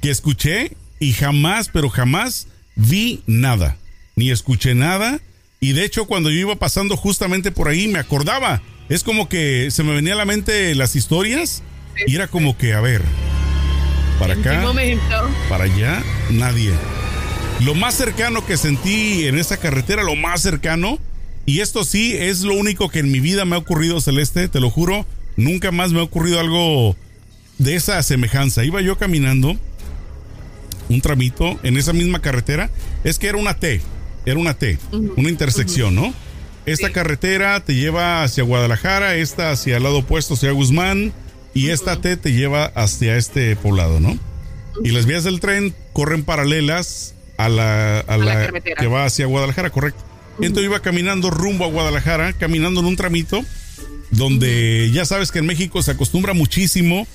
que 0.00 0.10
escuché 0.10 0.72
y 0.98 1.12
jamás, 1.12 1.68
pero 1.70 1.90
jamás 1.90 2.48
vi 2.74 3.22
nada. 3.26 3.76
Ni 4.16 4.30
escuché 4.30 4.74
nada. 4.74 5.20
Y 5.60 5.72
de 5.72 5.84
hecho, 5.84 6.06
cuando 6.06 6.30
yo 6.30 6.38
iba 6.38 6.56
pasando 6.56 6.96
justamente 6.96 7.52
por 7.52 7.68
ahí, 7.68 7.86
me 7.86 7.98
acordaba. 7.98 8.62
Es 8.88 9.04
como 9.04 9.28
que 9.28 9.70
se 9.70 9.82
me 9.82 9.92
venía 9.92 10.14
a 10.14 10.16
la 10.16 10.24
mente 10.24 10.74
las 10.74 10.96
historias 10.96 11.62
y 12.06 12.14
era 12.14 12.28
como 12.28 12.56
que, 12.56 12.72
a 12.72 12.80
ver, 12.80 13.02
para 14.18 14.34
acá, 14.34 14.64
para 15.50 15.64
allá, 15.64 16.02
nadie. 16.30 16.72
Lo 17.60 17.74
más 17.74 17.94
cercano 17.96 18.46
que 18.46 18.56
sentí 18.56 19.26
en 19.26 19.36
esa 19.36 19.56
carretera, 19.56 20.04
lo 20.04 20.14
más 20.14 20.42
cercano, 20.42 20.98
y 21.44 21.60
esto 21.60 21.82
sí 21.84 22.14
es 22.16 22.42
lo 22.42 22.54
único 22.54 22.88
que 22.88 23.00
en 23.00 23.10
mi 23.10 23.18
vida 23.18 23.44
me 23.44 23.56
ha 23.56 23.58
ocurrido, 23.58 24.00
Celeste, 24.00 24.48
te 24.48 24.60
lo 24.60 24.70
juro, 24.70 25.06
nunca 25.36 25.72
más 25.72 25.92
me 25.92 25.98
ha 25.98 26.04
ocurrido 26.04 26.38
algo 26.38 26.94
de 27.58 27.74
esa 27.74 28.00
semejanza. 28.04 28.64
Iba 28.64 28.80
yo 28.80 28.96
caminando 28.96 29.56
un 30.88 31.00
tramito 31.00 31.58
en 31.64 31.76
esa 31.76 31.92
misma 31.92 32.20
carretera, 32.22 32.70
es 33.02 33.18
que 33.18 33.26
era 33.26 33.38
una 33.38 33.54
T, 33.54 33.80
era 34.24 34.38
una 34.38 34.54
T, 34.54 34.78
una 35.16 35.28
intersección, 35.28 35.96
¿no? 35.96 36.14
Esta 36.64 36.92
carretera 36.92 37.58
te 37.64 37.74
lleva 37.74 38.22
hacia 38.22 38.44
Guadalajara, 38.44 39.16
esta 39.16 39.50
hacia 39.50 39.78
el 39.78 39.82
lado 39.82 39.98
opuesto, 39.98 40.34
hacia 40.34 40.52
Guzmán, 40.52 41.12
y 41.54 41.70
esta 41.70 42.00
T 42.00 42.16
te 42.16 42.32
lleva 42.32 42.66
hacia 42.66 43.16
este 43.16 43.56
poblado, 43.56 43.98
¿no? 43.98 44.16
Y 44.84 44.90
las 44.90 45.06
vías 45.06 45.24
del 45.24 45.40
tren 45.40 45.74
corren 45.92 46.22
paralelas 46.22 47.14
a 47.38 47.48
la, 47.48 48.00
a 48.00 48.18
la, 48.18 48.52
que 48.78 48.86
va 48.86 49.06
hacia 49.06 49.26
Guadalajara, 49.26 49.70
correcto. 49.70 50.04
Entonces 50.40 50.64
iba 50.66 50.80
caminando 50.80 51.30
rumbo 51.30 51.64
a 51.64 51.68
Guadalajara, 51.68 52.34
caminando 52.34 52.80
en 52.80 52.86
un 52.86 52.96
tramito 52.96 53.44
donde 54.10 54.90
ya 54.92 55.04
sabes 55.04 55.32
que 55.32 55.38
en 55.38 55.46
México 55.46 55.82
se 55.82 55.92
acostumbra 55.92 56.32
muchísimo 56.32 57.06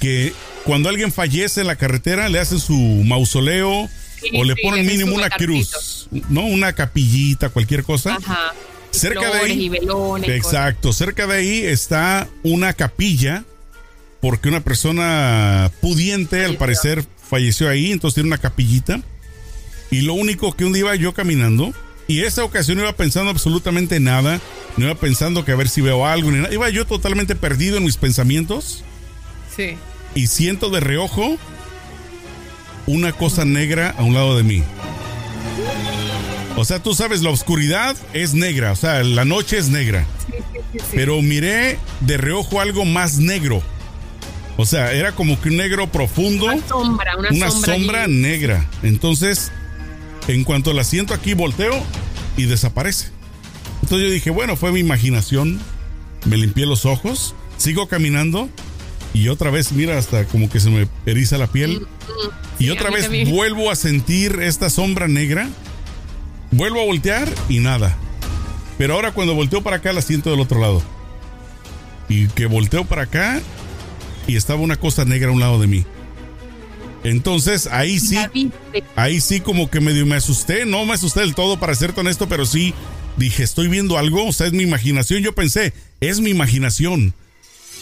que 0.00 0.32
cuando 0.64 0.88
alguien 0.88 1.12
fallece 1.12 1.60
en 1.60 1.66
la 1.66 1.76
carretera 1.76 2.28
le 2.28 2.38
hacen 2.38 2.58
su 2.58 2.74
mausoleo 2.74 3.88
o 4.34 4.44
le 4.44 4.54
ponen 4.56 4.86
mínimo 4.86 5.14
una 5.14 5.30
cruz, 5.30 6.08
¿no? 6.28 6.44
Una 6.44 6.72
capillita, 6.72 7.48
cualquier 7.48 7.82
cosa. 7.84 8.18
Cerca 8.90 9.30
de 9.32 9.38
ahí. 9.38 9.64
Y 9.64 9.68
velones, 9.68 10.28
exacto, 10.30 10.92
cerca 10.92 11.26
de 11.26 11.36
ahí 11.36 11.58
está 11.64 12.28
una 12.42 12.72
capilla, 12.74 13.44
porque 14.20 14.48
una 14.48 14.60
persona 14.60 15.70
pudiente, 15.80 16.44
al 16.44 16.56
parecer, 16.56 17.04
falleció 17.28 17.68
ahí, 17.68 17.90
entonces 17.90 18.16
tiene 18.16 18.28
una 18.28 18.38
capillita. 18.38 19.00
Y 19.92 20.00
lo 20.00 20.14
único 20.14 20.52
que 20.54 20.64
un 20.64 20.72
día 20.72 20.80
iba 20.80 20.96
yo 20.96 21.12
caminando, 21.14 21.72
y 22.08 22.22
esa 22.22 22.44
ocasión 22.44 22.78
iba 22.78 22.92
pensando 22.94 23.30
absolutamente 23.30 24.00
nada, 24.00 24.40
no 24.76 24.86
iba 24.86 24.94
pensando 24.94 25.44
que 25.44 25.52
a 25.52 25.56
ver 25.56 25.68
si 25.68 25.82
veo 25.82 26.06
algo, 26.06 26.30
ni 26.30 26.38
nada. 26.38 26.52
Iba 26.52 26.68
yo 26.70 26.86
totalmente 26.86 27.36
perdido 27.36 27.76
en 27.76 27.84
mis 27.84 27.98
pensamientos. 27.98 28.82
Sí. 29.54 29.76
Y 30.14 30.26
siento 30.28 30.70
de 30.70 30.80
reojo 30.80 31.36
una 32.86 33.12
cosa 33.12 33.44
negra 33.44 33.94
a 33.96 34.02
un 34.02 34.14
lado 34.14 34.34
de 34.36 34.42
mí. 34.42 34.64
O 36.56 36.64
sea, 36.64 36.82
tú 36.82 36.94
sabes, 36.94 37.22
la 37.22 37.30
oscuridad 37.30 37.94
es 38.14 38.34
negra, 38.34 38.72
o 38.72 38.76
sea, 38.76 39.02
la 39.04 39.24
noche 39.24 39.58
es 39.58 39.68
negra. 39.68 40.06
Pero 40.92 41.20
miré 41.20 41.78
de 42.00 42.16
reojo 42.16 42.60
algo 42.60 42.84
más 42.84 43.18
negro. 43.18 43.62
O 44.56 44.66
sea, 44.66 44.92
era 44.92 45.12
como 45.12 45.40
que 45.40 45.48
un 45.48 45.56
negro 45.56 45.86
profundo. 45.90 46.46
Una 46.46 46.66
sombra, 46.66 47.16
una, 47.16 47.30
una 47.30 47.50
sombra, 47.50 48.06
negra. 48.06 48.66
Entonces, 48.82 49.50
en 50.28 50.44
cuanto 50.44 50.72
la 50.72 50.84
siento 50.84 51.14
aquí, 51.14 51.34
volteo 51.34 51.82
y 52.36 52.44
desaparece. 52.44 53.10
Entonces 53.82 54.06
yo 54.08 54.12
dije, 54.12 54.30
bueno, 54.30 54.56
fue 54.56 54.72
mi 54.72 54.80
imaginación. 54.80 55.60
Me 56.24 56.36
limpié 56.36 56.66
los 56.66 56.86
ojos, 56.86 57.34
sigo 57.56 57.88
caminando 57.88 58.48
y 59.14 59.28
otra 59.28 59.50
vez, 59.50 59.72
mira, 59.72 59.98
hasta 59.98 60.24
como 60.24 60.48
que 60.48 60.60
se 60.60 60.70
me 60.70 60.88
eriza 61.04 61.36
la 61.36 61.46
piel. 61.46 61.80
Mm, 61.80 61.82
mm. 61.82 62.30
y 62.58 62.70
otra 62.70 62.90
vez 62.90 63.30
vuelvo 63.30 63.70
a 63.70 63.76
sentir 63.76 64.40
esta 64.40 64.70
sombra 64.70 65.08
negra. 65.08 65.48
Vuelvo 66.50 66.80
a 66.80 66.84
voltear 66.84 67.32
y 67.48 67.58
nada. 67.58 67.96
Pero 68.78 68.94
ahora 68.94 69.12
cuando 69.12 69.34
volteo 69.34 69.62
para 69.62 69.76
acá 69.76 69.92
la 69.92 70.02
siento 70.02 70.30
del 70.30 70.40
otro 70.40 70.60
lado. 70.60 70.82
Y 72.08 72.28
que 72.28 72.46
volteo 72.46 72.84
para 72.84 73.02
acá 73.02 73.40
y 74.26 74.36
estaba 74.36 74.60
una 74.60 74.76
cosa 74.76 75.04
negra 75.04 75.30
a 75.30 75.32
un 75.32 75.40
lado 75.40 75.60
de 75.60 75.66
mí. 75.66 75.84
Entonces 77.04 77.66
ahí 77.66 77.98
sí, 77.98 78.16
ahí 78.94 79.20
sí 79.20 79.40
como 79.40 79.68
que 79.68 79.80
medio 79.80 80.06
me 80.06 80.16
asusté, 80.16 80.64
no 80.66 80.84
me 80.84 80.94
asusté 80.94 81.20
del 81.20 81.34
todo 81.34 81.58
para 81.58 81.74
ser 81.74 81.92
honesto, 81.96 82.28
pero 82.28 82.46
sí 82.46 82.74
dije, 83.16 83.42
estoy 83.42 83.68
viendo 83.68 83.98
algo, 83.98 84.26
o 84.26 84.32
sea, 84.32 84.46
es 84.46 84.52
mi 84.52 84.62
imaginación, 84.62 85.22
yo 85.22 85.34
pensé, 85.34 85.72
es 86.00 86.20
mi 86.20 86.30
imaginación. 86.30 87.14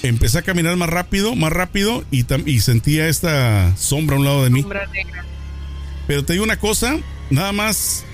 Empecé 0.02 0.38
a 0.38 0.42
caminar 0.42 0.76
más 0.76 0.88
rápido, 0.88 1.36
más 1.36 1.52
rápido 1.52 2.04
y, 2.10 2.24
y 2.46 2.60
sentía 2.60 3.08
esta 3.08 3.76
sombra 3.76 4.16
a 4.16 4.18
un 4.18 4.24
lado 4.24 4.44
de 4.44 4.50
mí. 4.50 4.64
Pero 6.06 6.24
te 6.24 6.32
digo 6.32 6.44
una 6.44 6.58
cosa, 6.58 6.98
nada 7.28 7.52
más 7.52 8.04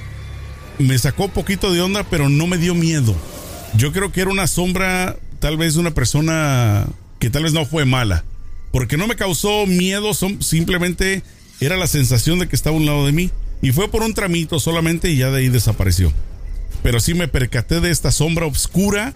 me 0.78 0.98
sacó 0.98 1.26
un 1.26 1.30
poquito 1.30 1.72
de 1.72 1.80
onda, 1.80 2.02
pero 2.02 2.28
no 2.28 2.48
me 2.48 2.58
dio 2.58 2.74
miedo. 2.74 3.14
Yo 3.76 3.92
creo 3.92 4.10
que 4.10 4.22
era 4.22 4.30
una 4.30 4.48
sombra, 4.48 5.16
tal 5.38 5.56
vez 5.56 5.74
de 5.74 5.80
una 5.80 5.92
persona 5.92 6.86
que 7.20 7.30
tal 7.30 7.44
vez 7.44 7.52
no 7.52 7.64
fue 7.64 7.84
mala 7.84 8.24
porque 8.70 8.96
no 8.96 9.06
me 9.06 9.16
causó 9.16 9.66
miedo, 9.66 10.12
simplemente 10.40 11.22
era 11.60 11.76
la 11.76 11.86
sensación 11.86 12.38
de 12.38 12.48
que 12.48 12.56
estaba 12.56 12.76
a 12.76 12.78
un 12.78 12.86
lado 12.86 13.06
de 13.06 13.12
mí. 13.12 13.30
Y 13.62 13.72
fue 13.72 13.90
por 13.90 14.02
un 14.02 14.14
tramito 14.14 14.60
solamente 14.60 15.10
y 15.10 15.18
ya 15.18 15.30
de 15.30 15.38
ahí 15.38 15.48
desapareció. 15.48 16.12
Pero 16.82 17.00
sí 17.00 17.14
me 17.14 17.28
percaté 17.28 17.80
de 17.80 17.90
esta 17.90 18.12
sombra 18.12 18.46
oscura 18.46 19.14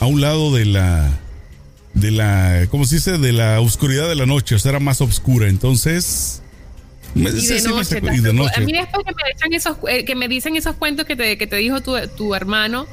a 0.00 0.06
un 0.06 0.20
lado 0.20 0.54
de 0.54 0.66
la. 0.66 1.18
de 1.94 2.10
la. 2.10 2.66
¿cómo 2.70 2.84
se 2.84 2.96
dice? 2.96 3.18
De 3.18 3.32
la 3.32 3.60
oscuridad 3.60 4.08
de 4.08 4.14
la 4.14 4.26
noche. 4.26 4.54
O 4.54 4.58
sea, 4.58 4.70
era 4.70 4.80
más 4.80 5.00
oscura. 5.00 5.48
Entonces. 5.48 6.42
Me, 7.14 7.30
y, 7.30 7.32
de 7.32 7.62
noche, 8.34 8.54
A 8.54 8.60
mí 8.60 8.72
después 8.72 9.04
que 9.04 9.14
me, 9.14 9.30
echan 9.34 9.52
esos, 9.54 9.78
eh, 9.88 10.04
que 10.04 10.14
me 10.14 10.28
dicen 10.28 10.56
esos 10.56 10.76
cuentos 10.76 11.06
que 11.06 11.16
te, 11.16 11.38
que 11.38 11.46
te 11.46 11.56
dijo 11.56 11.80
tu, 11.80 11.96
tu 12.16 12.34
hermano, 12.34 12.86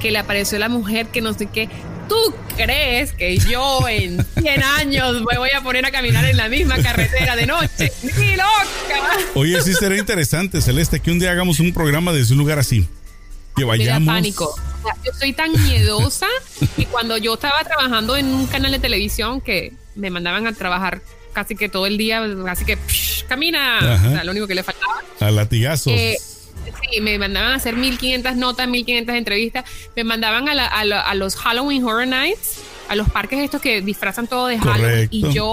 que 0.00 0.10
le 0.10 0.18
apareció 0.18 0.58
la 0.58 0.68
mujer 0.68 1.06
que 1.06 1.20
no 1.20 1.32
sé 1.32 1.46
qué. 1.46 1.68
¿Tú 2.08 2.34
crees 2.56 3.12
que 3.12 3.38
yo 3.38 3.86
en 3.88 4.24
100 4.40 4.62
años 4.62 5.22
me 5.22 5.38
voy 5.38 5.50
a 5.56 5.62
poner 5.62 5.86
a 5.86 5.90
caminar 5.90 6.24
en 6.24 6.36
la 6.36 6.48
misma 6.48 6.82
carretera 6.82 7.36
de 7.36 7.46
noche? 7.46 7.92
¡Ni 8.02 8.36
loca! 8.36 9.18
Oye, 9.34 9.60
sí 9.62 9.72
será 9.74 9.96
interesante, 9.96 10.60
Celeste, 10.60 11.00
que 11.00 11.10
un 11.10 11.18
día 11.18 11.30
hagamos 11.30 11.60
un 11.60 11.72
programa 11.72 12.12
desde 12.12 12.32
un 12.34 12.38
lugar 12.38 12.58
así. 12.58 12.88
Que 13.56 13.64
vayamos. 13.64 14.06
pánico. 14.06 14.54
yo 15.04 15.12
soy 15.18 15.32
tan 15.34 15.52
miedosa 15.52 16.26
y 16.76 16.86
cuando 16.86 17.18
yo 17.18 17.34
estaba 17.34 17.62
trabajando 17.64 18.16
en 18.16 18.26
un 18.26 18.46
canal 18.46 18.72
de 18.72 18.78
televisión 18.78 19.40
que 19.40 19.74
me 19.94 20.10
mandaban 20.10 20.46
a 20.46 20.52
trabajar 20.54 21.02
casi 21.34 21.54
que 21.54 21.68
todo 21.68 21.86
el 21.86 21.98
día, 21.98 22.22
así 22.48 22.64
que 22.64 22.78
camina, 23.28 24.22
lo 24.24 24.30
único 24.30 24.46
que 24.46 24.54
le 24.54 24.62
faltaba. 24.62 25.02
A 25.20 25.30
latigazos. 25.30 25.92
Eh, 25.92 26.18
Sí, 26.90 27.00
me 27.00 27.18
mandaban 27.18 27.52
a 27.52 27.56
hacer 27.56 27.76
1500 27.76 28.36
notas, 28.36 28.68
1500 28.68 29.14
entrevistas. 29.14 29.64
Me 29.96 30.04
mandaban 30.04 30.48
a, 30.48 30.66
a, 30.66 31.14
los 31.14 31.36
Halloween 31.36 31.84
Horror 31.84 32.06
Nights, 32.06 32.60
a 32.88 32.96
los 32.96 33.08
parques 33.10 33.38
estos 33.38 33.60
que 33.60 33.80
disfrazan 33.80 34.26
todo 34.26 34.46
de 34.48 34.58
Halloween. 34.58 35.08
Y 35.10 35.32
yo, 35.32 35.52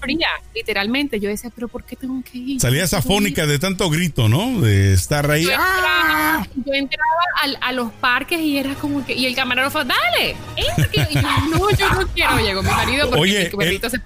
fría, 0.00 0.28
literalmente. 0.54 1.20
Yo 1.20 1.28
decía, 1.28 1.50
pero 1.54 1.68
¿por 1.68 1.84
qué 1.84 1.96
tengo 1.96 2.22
que 2.22 2.38
ir? 2.38 2.60
Salía 2.60 2.84
esa 2.84 3.02
fónica 3.02 3.46
de 3.46 3.58
tanto 3.58 3.90
grito, 3.90 4.28
¿no? 4.28 4.60
De 4.60 4.94
estar 4.94 5.30
ahí. 5.30 5.44
Yo 5.44 6.72
entraba, 6.72 7.04
¡Ah! 7.42 7.48
a, 7.60 7.72
los 7.72 7.92
parques 7.92 8.40
y 8.40 8.58
era 8.58 8.74
como 8.74 9.04
que. 9.04 9.14
Y 9.14 9.26
el 9.26 9.34
camarógrafo, 9.34 9.84
dale, 9.84 10.36
entra. 10.56 11.06
Y 11.10 11.14
yo, 11.14 11.22
no, 11.50 11.70
yo 11.70 11.90
no 11.90 12.06
quiero. 12.08 12.38
Llegó 12.38 12.62
mi 12.62 12.70
marido 12.70 13.08
porque 13.08 13.20
Oye, 13.20 13.50
mi 13.50 13.56
perrito 13.56 13.90
se 13.90 13.98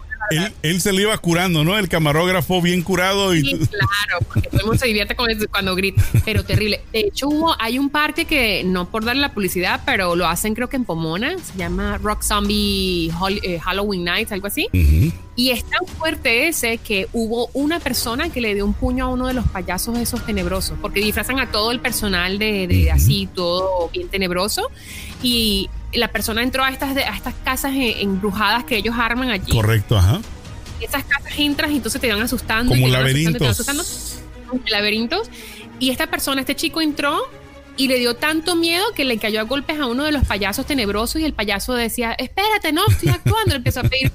él, 0.62 0.80
se 0.80 0.92
le 0.92 1.02
iba 1.02 1.16
curando, 1.18 1.64
¿no? 1.64 1.78
El 1.78 1.88
camarógrafo 1.88 2.60
bien 2.60 2.82
curado. 2.82 3.34
Y... 3.34 3.42
Sí, 3.42 3.58
claro, 3.58 4.24
porque 4.26 4.48
todo 4.48 4.60
el 4.60 4.66
mundo 4.66 4.78
se 4.78 4.86
divierte 4.86 5.16
cuando 5.50 5.74
grita, 5.74 6.02
pero 6.24 6.44
terrible. 6.44 6.80
De 6.92 7.00
hecho, 7.00 7.28
hubo, 7.28 7.54
hay 7.60 7.78
un 7.78 7.90
parque 7.90 8.24
que, 8.24 8.62
no 8.64 8.90
por 8.90 9.04
darle 9.04 9.22
la 9.22 9.32
publicidad, 9.32 9.80
pero 9.84 10.16
lo 10.16 10.26
hacen 10.26 10.54
creo 10.54 10.68
que 10.68 10.76
en 10.76 10.84
Pomona, 10.84 11.36
se 11.38 11.58
llama 11.58 11.98
Rock 11.98 12.22
Zombie 12.22 13.10
eh, 13.42 13.58
Halloween 13.58 14.04
Nights, 14.04 14.32
algo 14.32 14.46
así. 14.46 14.68
Y 15.34 15.50
es 15.50 15.64
tan 15.64 15.86
fuerte 15.86 16.48
ese 16.48 16.78
que 16.78 17.08
hubo 17.12 17.48
una 17.54 17.80
persona 17.80 18.28
que 18.28 18.40
le 18.40 18.54
dio 18.54 18.66
un 18.66 18.74
puño 18.74 19.06
a 19.06 19.08
uno 19.08 19.26
de 19.26 19.34
los 19.34 19.46
payasos 19.48 19.98
esos 19.98 20.24
tenebrosos, 20.26 20.78
porque 20.80 21.00
disfrazan 21.00 21.40
a 21.40 21.50
todo 21.50 21.72
el 21.72 21.80
personal 21.80 22.38
de, 22.38 22.66
de 22.66 22.90
así, 22.90 23.28
todo 23.34 23.88
bien 23.92 24.08
tenebroso. 24.08 24.70
Y 25.22 25.70
la 25.92 26.08
persona 26.08 26.42
entró 26.42 26.64
a 26.64 26.70
estas, 26.70 26.96
a 26.96 27.16
estas 27.16 27.34
casas 27.44 27.72
embrujadas 27.74 28.64
que 28.64 28.76
ellos 28.76 28.94
arman 28.98 29.30
allí. 29.30 29.52
Correcto, 29.52 29.96
ajá. 29.96 30.20
Y 30.80 30.84
esas 30.84 31.04
casas 31.04 31.32
entras 31.38 31.70
y 31.70 31.76
entonces 31.76 32.00
te 32.00 32.12
van 32.12 32.22
asustando. 32.22 32.72
Como 32.72 32.88
laberintos. 32.88 34.18
laberintos. 34.68 35.30
Y 35.78 35.90
esta 35.90 36.08
persona, 36.08 36.40
este 36.40 36.56
chico 36.56 36.80
entró 36.80 37.28
y 37.76 37.88
le 37.88 37.98
dio 37.98 38.14
tanto 38.14 38.54
miedo 38.54 38.84
que 38.94 39.04
le 39.04 39.18
cayó 39.18 39.40
a 39.40 39.44
golpes 39.44 39.80
a 39.80 39.86
uno 39.86 40.04
de 40.04 40.12
los 40.12 40.24
payasos 40.24 40.66
tenebrosos 40.66 41.20
y 41.20 41.24
el 41.24 41.32
payaso 41.32 41.74
decía, 41.74 42.12
espérate, 42.12 42.72
no, 42.72 42.86
estoy 42.88 43.08
actuando. 43.08 43.54
empezó 43.54 43.80
a 43.80 43.84
pedir, 43.84 44.10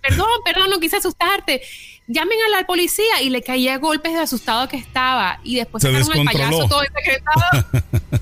perdón, 0.00 0.26
perdón, 0.44 0.70
no 0.70 0.80
quise 0.80 0.96
asustarte. 0.96 1.62
Llamen 2.06 2.38
a 2.46 2.58
la 2.58 2.66
policía 2.66 3.22
y 3.22 3.30
le 3.30 3.42
caía 3.42 3.74
a 3.74 3.78
golpes 3.78 4.12
de 4.12 4.20
asustado 4.20 4.68
que 4.68 4.76
estaba. 4.76 5.40
Y 5.44 5.56
después 5.56 5.82
se 5.82 5.92
sacaron 5.92 6.28
al 6.28 6.34
payaso 6.34 6.68
todo 6.68 6.82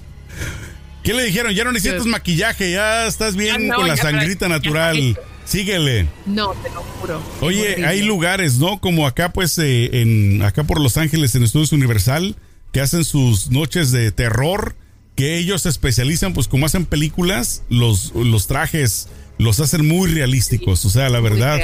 ¿Qué 1.03 1.15
le 1.15 1.25
dijeron? 1.25 1.53
Ya 1.53 1.65
no 1.65 1.73
necesitas 1.73 2.07
maquillaje, 2.07 2.73
ya 2.73 3.07
estás 3.07 3.37
bien 3.37 3.73
ah, 3.73 3.75
con 3.77 3.89
la 3.89 3.97
sangrita 3.97 4.49
natural. 4.49 5.19
Síguele. 5.45 6.07
No, 6.27 6.53
te 6.63 6.71
lo 6.71 6.83
juro. 6.83 7.23
Oye, 7.41 7.85
hay 7.85 8.03
lugares, 8.03 8.59
¿no? 8.59 8.81
Como 8.81 9.07
acá, 9.07 9.33
pues, 9.33 9.59
eh, 9.59 10.03
en 10.03 10.43
acá 10.43 10.65
por 10.65 10.81
Los 10.81 10.97
Ángeles, 10.97 11.35
en 11.35 11.43
Estudios 11.43 11.73
Universal, 11.73 12.37
que 12.73 12.81
hacen 12.81 13.05
sus 13.05 13.51
noches 13.51 13.91
de 13.91 14.13
terror, 14.13 14.77
que 15.17 15.39
ellos 15.39 15.63
se 15.63 15.71
especializan, 15.71 16.35
pues, 16.35 16.47
como 16.47 16.67
hacen 16.67 16.87
películas, 16.87 17.63
los, 17.69 18.13
los 18.15 18.47
trajes 18.47 19.09
los 19.41 19.59
hacen 19.59 19.89
muy 19.89 20.13
realísticos. 20.13 20.85
o 20.85 20.91
sea, 20.91 21.09
la 21.09 21.21
verdad, 21.21 21.59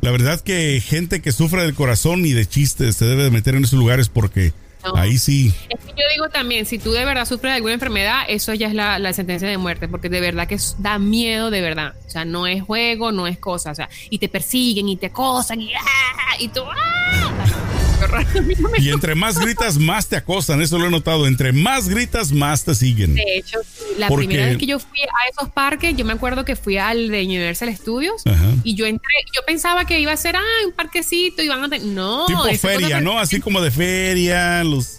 la 0.00 0.10
verdad 0.10 0.40
que 0.40 0.82
gente 0.84 1.22
que 1.22 1.32
sufre 1.32 1.62
del 1.62 1.74
corazón 1.74 2.26
y 2.26 2.32
de 2.32 2.44
chistes 2.44 2.96
se 2.96 3.04
debe 3.06 3.22
de 3.22 3.30
meter 3.30 3.54
en 3.54 3.64
esos 3.64 3.78
lugares 3.78 4.08
porque 4.08 4.52
Ahí 4.94 5.18
sí. 5.18 5.52
Es 5.68 5.80
que 5.80 5.90
yo 5.92 6.06
digo 6.12 6.28
también, 6.28 6.66
si 6.66 6.78
tú 6.78 6.92
de 6.92 7.04
verdad 7.04 7.24
sufres 7.24 7.52
de 7.52 7.56
alguna 7.56 7.74
enfermedad, 7.74 8.24
eso 8.28 8.52
ya 8.54 8.68
es 8.68 8.74
la, 8.74 9.12
sentencia 9.12 9.48
de 9.48 9.56
muerte, 9.58 9.88
porque 9.88 10.08
de 10.08 10.20
verdad 10.20 10.46
que 10.46 10.58
da 10.78 10.98
miedo 10.98 11.50
de 11.50 11.60
verdad. 11.60 11.94
O 12.06 12.10
sea, 12.10 12.24
no 12.24 12.46
es 12.46 12.62
juego, 12.62 13.12
no 13.12 13.26
es 13.26 13.38
cosa. 13.38 13.70
O 13.70 13.74
sea, 13.74 13.88
y 14.10 14.18
te 14.18 14.28
persiguen 14.28 14.88
y 14.88 14.96
te 14.96 15.06
acosan 15.06 15.60
y, 15.60 15.72
¡ah! 15.74 16.36
y 16.38 16.48
tú. 16.48 16.60
¡ah! 16.62 17.63
Y 18.78 18.90
entre 18.90 19.14
más 19.14 19.38
gritas, 19.38 19.78
más 19.78 20.08
te 20.08 20.16
acosan. 20.16 20.60
Eso 20.62 20.78
lo 20.78 20.86
he 20.86 20.90
notado. 20.90 21.26
Entre 21.26 21.52
más 21.52 21.88
gritas, 21.88 22.32
más 22.32 22.64
te 22.64 22.74
siguen. 22.74 23.14
De 23.14 23.36
hecho, 23.36 23.58
la 23.98 24.08
primera 24.08 24.46
vez 24.46 24.58
que 24.58 24.66
yo 24.66 24.78
fui 24.78 25.00
a 25.00 25.30
esos 25.30 25.50
parques, 25.50 25.96
yo 25.96 26.04
me 26.04 26.12
acuerdo 26.12 26.44
que 26.44 26.56
fui 26.56 26.78
al 26.78 27.08
de 27.08 27.24
Universal 27.24 27.74
Studios 27.76 28.22
y 28.62 28.74
yo 28.74 28.86
entré, 28.86 29.14
yo 29.34 29.42
pensaba 29.46 29.84
que 29.84 30.00
iba 30.00 30.12
a 30.12 30.16
ser, 30.16 30.36
ah, 30.36 30.66
un 30.66 30.72
parquecito 30.72 31.42
y 31.42 31.48
van 31.48 31.64
a 31.64 31.68
tener. 31.68 31.86
No. 31.86 32.26
Tipo 32.26 32.44
feria, 32.58 33.00
¿no? 33.00 33.18
Así 33.18 33.40
como 33.40 33.60
de 33.60 33.70
feria, 33.70 34.64
los. 34.64 34.93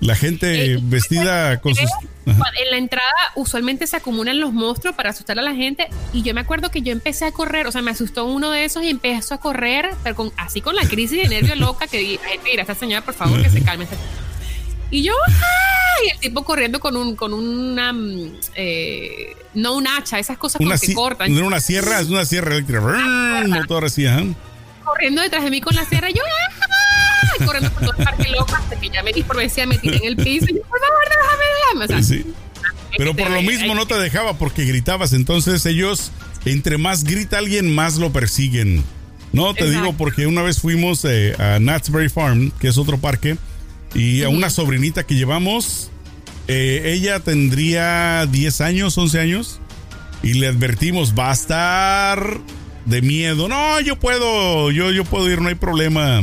La 0.00 0.14
gente 0.14 0.72
eh, 0.74 0.78
vestida 0.80 1.60
con 1.60 1.74
sus. 1.74 1.88
En 2.26 2.70
la 2.70 2.76
entrada 2.76 3.06
usualmente 3.34 3.86
se 3.86 3.96
acumulan 3.96 4.40
los 4.40 4.52
monstruos 4.52 4.94
para 4.96 5.10
asustar 5.10 5.38
a 5.38 5.42
la 5.42 5.54
gente 5.54 5.88
y 6.12 6.22
yo 6.22 6.34
me 6.34 6.40
acuerdo 6.40 6.70
que 6.70 6.82
yo 6.82 6.92
empecé 6.92 7.24
a 7.24 7.32
correr, 7.32 7.66
o 7.66 7.72
sea, 7.72 7.82
me 7.82 7.92
asustó 7.92 8.24
uno 8.24 8.50
de 8.50 8.64
esos 8.64 8.82
y 8.82 8.90
empezó 8.90 9.34
a 9.34 9.38
correr, 9.38 9.90
pero 10.02 10.16
con, 10.16 10.32
así 10.36 10.60
con 10.60 10.74
la 10.74 10.82
crisis 10.82 11.22
de 11.22 11.28
nervio 11.28 11.54
loca 11.54 11.86
que 11.86 11.98
dije, 11.98 12.20
mira, 12.44 12.62
esta 12.62 12.74
señora 12.74 13.04
por 13.04 13.14
favor 13.14 13.40
que 13.42 13.48
se 13.50 13.62
calme. 13.62 13.86
Y 14.90 15.02
yo, 15.02 15.12
¡ah! 15.28 16.04
y 16.06 16.10
el 16.10 16.18
tipo 16.20 16.44
corriendo 16.44 16.78
con 16.80 16.96
un, 16.96 17.16
con 17.16 17.32
una, 17.32 17.92
mm, 17.92 18.32
eh, 18.54 19.36
no 19.54 19.74
un 19.76 19.86
hacha, 19.88 20.18
esas 20.18 20.36
cosas 20.38 20.60
Una, 20.60 20.78
que 20.78 20.86
si- 20.88 20.94
cortan. 20.94 21.30
no 21.32 21.38
era 21.38 21.46
una 21.46 21.60
sierra, 21.60 22.00
es 22.00 22.08
una 22.08 22.24
sierra 22.24 22.52
eléctrica. 22.54 22.80
Un 22.82 23.50
motor 23.50 23.84
así, 23.84 24.04
corriendo 24.84 25.22
detrás 25.22 25.42
de 25.44 25.50
mí 25.50 25.60
con 25.60 25.74
la 25.74 25.84
sierra, 25.84 26.08
yo, 26.10 26.22
¡ah! 26.24 27.05
Y 27.40 27.44
corriendo 27.44 27.70
por 27.72 27.82
todo 27.82 27.94
el 27.98 28.04
parque 28.04 28.28
loco 28.30 28.54
hasta 28.54 28.76
que 28.80 28.88
ya 28.90 29.02
me 29.02 29.12
di 29.12 29.22
por 29.22 29.36
vencida, 29.36 29.66
me 29.66 29.78
tiré 29.78 29.96
en 29.98 30.04
el 30.06 30.16
piso, 30.16 30.46
y 30.48 30.54
yo, 30.54 30.62
por 30.62 30.78
favor, 30.80 31.04
déjame, 31.08 31.44
déjame. 31.60 31.84
O 31.84 31.88
sea, 31.88 32.02
Sí. 32.02 32.32
Pero 32.98 33.14
por 33.14 33.30
lo 33.30 33.42
mismo 33.42 33.74
no 33.74 33.86
te 33.86 33.94
dejaba 33.96 34.38
porque 34.38 34.64
gritabas. 34.64 35.12
Entonces 35.12 35.66
ellos, 35.66 36.12
entre 36.46 36.78
más 36.78 37.04
grita 37.04 37.36
alguien, 37.38 37.74
más 37.74 37.96
lo 37.96 38.10
persiguen. 38.10 38.82
No, 39.32 39.52
te 39.52 39.64
Exacto. 39.64 39.80
digo 39.82 39.92
porque 39.98 40.26
una 40.26 40.40
vez 40.42 40.60
fuimos 40.60 41.04
eh, 41.04 41.34
a 41.38 41.58
Knott's 41.58 41.90
Farm, 42.12 42.52
que 42.58 42.68
es 42.68 42.78
otro 42.78 42.96
parque, 42.98 43.36
y 43.94 44.22
a 44.22 44.30
una 44.30 44.48
sobrinita 44.48 45.04
que 45.04 45.14
llevamos, 45.14 45.90
eh, 46.48 46.82
ella 46.86 47.20
tendría 47.20 48.24
10 48.30 48.60
años, 48.62 48.96
11 48.96 49.20
años, 49.20 49.60
y 50.22 50.34
le 50.34 50.46
advertimos, 50.46 51.12
va 51.18 51.30
a 51.30 51.34
estar 51.34 52.40
de 52.86 53.02
miedo. 53.02 53.46
No, 53.48 53.78
yo 53.80 53.96
puedo, 53.96 54.70
yo, 54.70 54.90
yo 54.90 55.04
puedo 55.04 55.30
ir, 55.30 55.42
no 55.42 55.48
hay 55.48 55.54
problema. 55.54 56.22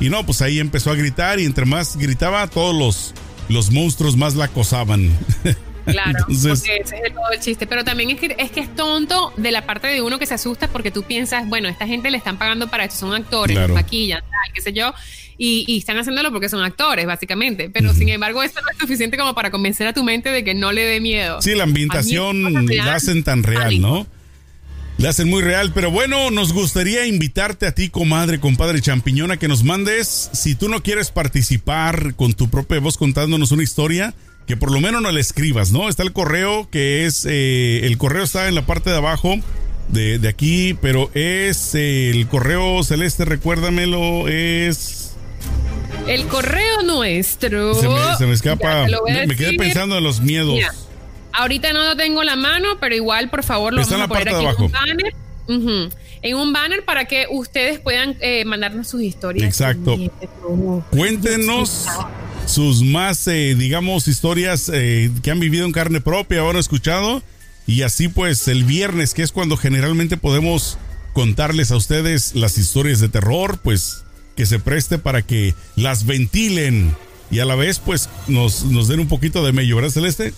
Y 0.00 0.10
no, 0.10 0.24
pues 0.26 0.42
ahí 0.42 0.58
empezó 0.58 0.90
a 0.90 0.94
gritar 0.94 1.38
y 1.40 1.44
entre 1.44 1.64
más 1.66 1.96
gritaba, 1.96 2.46
todos 2.48 2.74
los, 2.74 3.14
los 3.48 3.70
monstruos 3.70 4.16
más 4.16 4.34
la 4.34 4.46
acosaban. 4.46 5.10
Claro, 5.84 6.12
Entonces- 6.30 6.60
porque 6.60 6.76
ese 6.82 6.96
es 6.96 7.12
todo 7.12 7.30
el 7.30 7.40
chiste. 7.40 7.66
Pero 7.66 7.84
también 7.84 8.08
es 8.08 8.18
que, 8.18 8.34
es 8.38 8.50
que 8.50 8.60
es 8.60 8.74
tonto 8.74 9.34
de 9.36 9.52
la 9.52 9.66
parte 9.66 9.86
de 9.88 10.00
uno 10.00 10.18
que 10.18 10.24
se 10.24 10.32
asusta 10.32 10.68
porque 10.68 10.90
tú 10.90 11.02
piensas, 11.02 11.46
bueno, 11.46 11.68
esta 11.68 11.86
gente 11.86 12.10
le 12.10 12.16
están 12.16 12.38
pagando 12.38 12.68
para 12.70 12.86
esto, 12.86 13.00
son 13.00 13.12
actores, 13.12 13.54
Claro. 13.54 13.74
maquillan, 13.74 14.22
tal, 14.22 14.54
qué 14.54 14.62
sé 14.62 14.72
yo, 14.72 14.94
y, 15.36 15.66
y 15.68 15.76
están 15.76 15.98
haciéndolo 15.98 16.32
porque 16.32 16.48
son 16.48 16.62
actores, 16.64 17.04
básicamente. 17.04 17.68
Pero 17.68 17.92
sin 17.92 18.08
embargo, 18.08 18.42
eso 18.42 18.62
no 18.62 18.70
es 18.70 18.78
suficiente 18.78 19.18
como 19.18 19.34
para 19.34 19.50
convencer 19.50 19.86
a 19.86 19.92
tu 19.92 20.02
mente 20.04 20.30
de 20.30 20.42
que 20.42 20.54
no 20.54 20.72
le 20.72 20.84
dé 20.86 21.00
miedo. 21.00 21.42
Sí, 21.42 21.54
la 21.54 21.64
ambientación 21.64 22.64
la 22.66 22.94
hacen 22.94 23.22
tan 23.22 23.42
real, 23.42 23.64
pánico. 23.64 23.86
¿no? 23.86 24.06
La 25.04 25.10
hacen 25.10 25.28
muy 25.28 25.42
real, 25.42 25.70
pero 25.74 25.90
bueno, 25.90 26.30
nos 26.30 26.54
gustaría 26.54 27.04
invitarte 27.04 27.66
a 27.66 27.72
ti, 27.72 27.90
comadre, 27.90 28.40
compadre 28.40 28.80
champiñón, 28.80 29.30
a 29.32 29.36
que 29.36 29.48
nos 29.48 29.62
mandes, 29.62 30.30
si 30.32 30.54
tú 30.54 30.70
no 30.70 30.82
quieres 30.82 31.10
participar 31.10 32.14
con 32.14 32.32
tu 32.32 32.48
propia 32.48 32.80
voz 32.80 32.96
contándonos 32.96 33.52
una 33.52 33.62
historia, 33.62 34.14
que 34.46 34.56
por 34.56 34.72
lo 34.72 34.80
menos 34.80 35.02
no 35.02 35.12
la 35.12 35.20
escribas, 35.20 35.72
¿no? 35.72 35.90
Está 35.90 36.04
el 36.04 36.14
correo, 36.14 36.70
que 36.70 37.04
es, 37.04 37.26
eh, 37.28 37.80
el 37.84 37.98
correo 37.98 38.24
está 38.24 38.48
en 38.48 38.54
la 38.54 38.64
parte 38.64 38.88
de 38.88 38.96
abajo 38.96 39.36
de, 39.88 40.18
de 40.18 40.26
aquí, 40.26 40.72
pero 40.80 41.10
es 41.12 41.74
eh, 41.74 42.08
el 42.08 42.26
correo 42.26 42.82
celeste, 42.82 43.26
recuérdamelo, 43.26 44.26
es... 44.26 45.12
El 46.08 46.26
correo 46.28 46.80
nuestro. 46.82 47.74
Se 47.74 47.88
me, 47.88 48.16
se 48.16 48.24
me 48.24 48.32
escapa, 48.32 48.86
me, 49.06 49.26
me 49.26 49.36
quedé 49.36 49.52
pensando 49.58 49.98
en 49.98 50.04
los 50.04 50.22
miedos. 50.22 50.54
Mira, 50.54 50.72
ahorita 51.34 51.72
no 51.72 51.84
lo 51.84 51.96
tengo 51.96 52.20
en 52.22 52.26
la 52.26 52.36
mano, 52.36 52.78
pero 52.80 52.94
igual, 52.94 53.28
por 53.28 53.42
favor, 53.42 53.72
lo 53.72 53.82
Está 53.82 53.96
vamos 53.96 54.06
a 54.06 54.08
poner 54.08 54.28
aquí 54.28 54.44
en 54.44 54.62
un 54.62 54.72
banner. 54.72 55.94
En 56.22 56.36
un 56.36 56.52
banner 56.54 56.84
para 56.86 57.04
que 57.04 57.26
ustedes 57.30 57.78
puedan 57.80 58.16
eh, 58.20 58.46
mandarnos 58.46 58.88
sus 58.88 59.02
historias. 59.02 59.46
Exacto. 59.46 59.96
Cuéntenos 60.90 61.86
sus 62.46 62.82
más, 62.82 63.26
eh, 63.28 63.54
digamos, 63.54 64.08
historias 64.08 64.70
eh, 64.72 65.10
que 65.22 65.30
han 65.30 65.40
vivido 65.40 65.66
en 65.66 65.72
carne 65.72 66.00
propia 66.00 66.48
han 66.48 66.56
escuchado. 66.56 67.22
Y 67.66 67.82
así 67.82 68.08
pues 68.08 68.48
el 68.48 68.64
viernes, 68.64 69.12
que 69.12 69.22
es 69.22 69.32
cuando 69.32 69.56
generalmente 69.56 70.16
podemos 70.16 70.78
contarles 71.12 71.70
a 71.70 71.76
ustedes 71.76 72.34
las 72.34 72.56
historias 72.58 73.00
de 73.00 73.08
terror, 73.08 73.58
pues 73.62 74.04
que 74.36 74.46
se 74.46 74.58
preste 74.58 74.98
para 74.98 75.22
que 75.22 75.54
las 75.76 76.06
ventilen 76.06 76.94
y 77.30 77.38
a 77.38 77.44
la 77.44 77.54
vez 77.54 77.78
pues 77.78 78.08
nos, 78.28 78.64
nos 78.64 78.88
den 78.88 79.00
un 79.00 79.08
poquito 79.08 79.44
de 79.44 79.52
mello, 79.52 79.76
¿verdad 79.76 79.90
Celeste? 79.90 80.34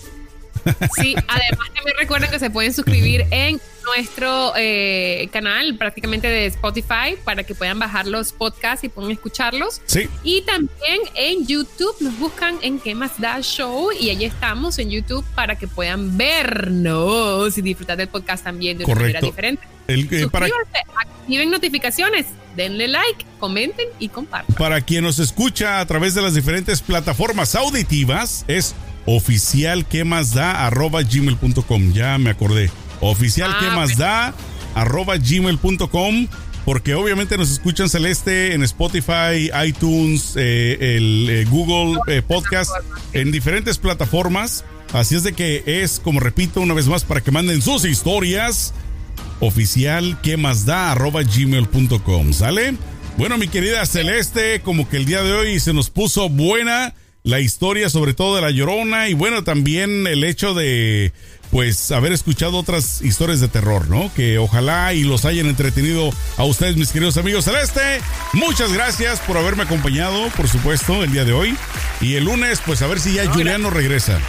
Sí, 0.95 1.15
además 1.27 1.67
también 1.73 1.97
recuerden 1.99 2.29
que 2.29 2.39
se 2.39 2.49
pueden 2.49 2.73
suscribir 2.73 3.25
en 3.31 3.59
nuestro 3.95 4.53
eh, 4.57 5.29
canal 5.31 5.77
prácticamente 5.77 6.27
de 6.27 6.45
Spotify 6.47 7.15
para 7.23 7.43
que 7.43 7.55
puedan 7.55 7.79
bajar 7.79 8.05
los 8.07 8.33
podcasts 8.33 8.83
y 8.83 8.89
puedan 8.89 9.11
escucharlos. 9.11 9.81
Sí, 9.85 10.09
Y 10.23 10.41
también 10.41 11.01
en 11.15 11.47
YouTube 11.47 11.95
nos 12.01 12.17
buscan 12.19 12.57
en 12.61 12.79
¿Qué 12.79 12.95
más 12.95 13.19
da 13.19 13.41
show? 13.41 13.89
Y 13.97 14.09
allí 14.09 14.25
estamos 14.25 14.77
en 14.79 14.89
YouTube 14.89 15.25
para 15.35 15.57
que 15.57 15.67
puedan 15.67 16.17
vernos 16.17 17.57
y 17.57 17.61
disfrutar 17.61 17.97
del 17.97 18.07
podcast 18.07 18.43
también 18.43 18.77
de 18.77 18.85
una 18.85 18.95
manera 18.95 19.21
diferente. 19.21 19.63
el, 19.87 20.07
eh, 20.11 20.27
para, 20.29 20.47
activen 20.47 21.49
notificaciones, 21.49 22.27
denle 22.55 22.87
like, 22.87 23.25
comenten 23.39 23.87
y 23.99 24.09
compartan. 24.09 24.55
Para 24.55 24.81
quien 24.81 25.03
nos 25.03 25.19
escucha 25.19 25.79
a 25.79 25.85
través 25.85 26.13
de 26.13 26.21
las 26.21 26.33
diferentes 26.33 26.81
plataformas 26.81 27.55
auditivas, 27.55 28.45
es 28.47 28.75
oficial 29.07 29.87
que 29.87 30.03
más 30.03 30.33
da 30.33 30.67
arroba 30.67 31.01
gmail.com. 31.01 31.93
Ya 31.93 32.17
me 32.19 32.29
acordé. 32.29 32.69
Oficial 32.99 33.51
Ah, 33.53 33.57
que 33.59 33.75
más 33.75 33.97
da 33.97 34.35
arroba 34.75 35.17
gmail.com. 35.17 36.27
Porque 36.65 36.95
obviamente 36.95 37.37
nos 37.37 37.49
escuchan 37.49 37.87
Celeste 37.87 38.53
en 38.53 38.61
Spotify, 38.61 39.49
iTunes, 39.65 40.33
eh, 40.35 40.97
el 40.97 41.29
eh, 41.29 41.45
Google 41.49 41.97
eh, 42.07 42.21
Podcast, 42.21 42.71
en 43.13 43.31
diferentes 43.31 43.77
plataformas. 43.77 44.65
Así 44.91 45.15
es 45.15 45.23
de 45.23 45.31
que 45.31 45.63
es, 45.65 46.01
como 46.01 46.19
repito 46.19 46.59
una 46.59 46.73
vez 46.73 46.87
más, 46.87 47.05
para 47.05 47.21
que 47.21 47.31
manden 47.31 47.61
sus 47.61 47.85
historias 47.85 48.73
oficial 49.39 50.19
que 50.21 50.35
más 50.35 50.65
da 50.65 50.91
arroba 50.91 51.21
gmail.com, 51.23 52.33
¿sale? 52.33 52.75
Bueno, 53.17 53.37
mi 53.37 53.47
querida 53.47 53.85
Celeste, 53.85 54.59
como 54.59 54.89
que 54.89 54.97
el 54.97 55.05
día 55.05 55.23
de 55.23 55.31
hoy 55.31 55.59
se 55.61 55.73
nos 55.73 55.89
puso 55.89 56.27
buena 56.27 56.93
la 57.27 57.41
historia, 57.41 57.89
sobre 57.89 58.13
todo 58.13 58.37
de 58.37 58.41
la 58.41 58.51
llorona, 58.51 59.09
y 59.09 59.13
bueno, 59.13 59.43
también 59.43 60.07
el 60.07 60.23
hecho 60.23 60.53
de, 60.53 61.11
pues, 61.51 61.91
haber 61.91 62.13
escuchado 62.13 62.57
otras 62.57 63.01
historias 63.01 63.41
de 63.41 63.49
terror, 63.49 63.89
¿no? 63.89 64.09
Que 64.15 64.37
ojalá 64.37 64.93
y 64.93 65.03
los 65.03 65.25
hayan 65.25 65.47
entretenido 65.47 66.09
a 66.37 66.45
ustedes, 66.45 66.77
mis 66.77 66.93
queridos 66.93 67.17
amigos 67.17 67.43
Celeste. 67.43 67.99
Muchas 68.31 68.71
gracias 68.71 69.19
por 69.19 69.37
haberme 69.37 69.63
acompañado, 69.63 70.29
por 70.37 70.47
supuesto, 70.47 71.03
el 71.03 71.11
día 71.11 71.25
de 71.25 71.33
hoy. 71.33 71.57
Y 71.99 72.15
el 72.15 72.23
lunes, 72.23 72.61
pues, 72.65 72.81
a 72.81 72.87
ver 72.87 73.01
si 73.01 73.13
ya 73.15 73.25
No, 73.25 73.33
Juliano 73.33 73.69
regresa. 73.71 74.21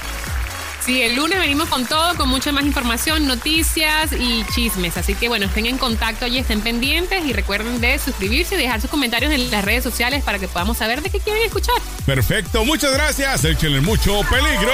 Sí, 0.88 1.02
el 1.02 1.16
lunes 1.16 1.38
venimos 1.38 1.68
con 1.68 1.84
todo, 1.84 2.14
con 2.14 2.30
mucha 2.30 2.50
más 2.50 2.64
información, 2.64 3.26
noticias 3.26 4.10
y 4.18 4.42
chismes. 4.54 4.96
Así 4.96 5.14
que 5.14 5.28
bueno, 5.28 5.44
estén 5.44 5.66
en 5.66 5.76
contacto 5.76 6.24
allí, 6.24 6.38
estén 6.38 6.62
pendientes 6.62 7.26
y 7.26 7.34
recuerden 7.34 7.78
de 7.78 7.98
suscribirse 7.98 8.54
y 8.54 8.58
dejar 8.58 8.80
sus 8.80 8.88
comentarios 8.88 9.30
en 9.30 9.50
las 9.50 9.66
redes 9.66 9.84
sociales 9.84 10.24
para 10.24 10.38
que 10.38 10.48
podamos 10.48 10.78
saber 10.78 11.02
de 11.02 11.10
qué 11.10 11.20
quieren 11.20 11.42
escuchar. 11.42 11.74
Perfecto, 12.06 12.64
muchas 12.64 12.94
gracias. 12.94 13.44
Échenle 13.44 13.82
mucho 13.82 14.22
peligro. 14.30 14.72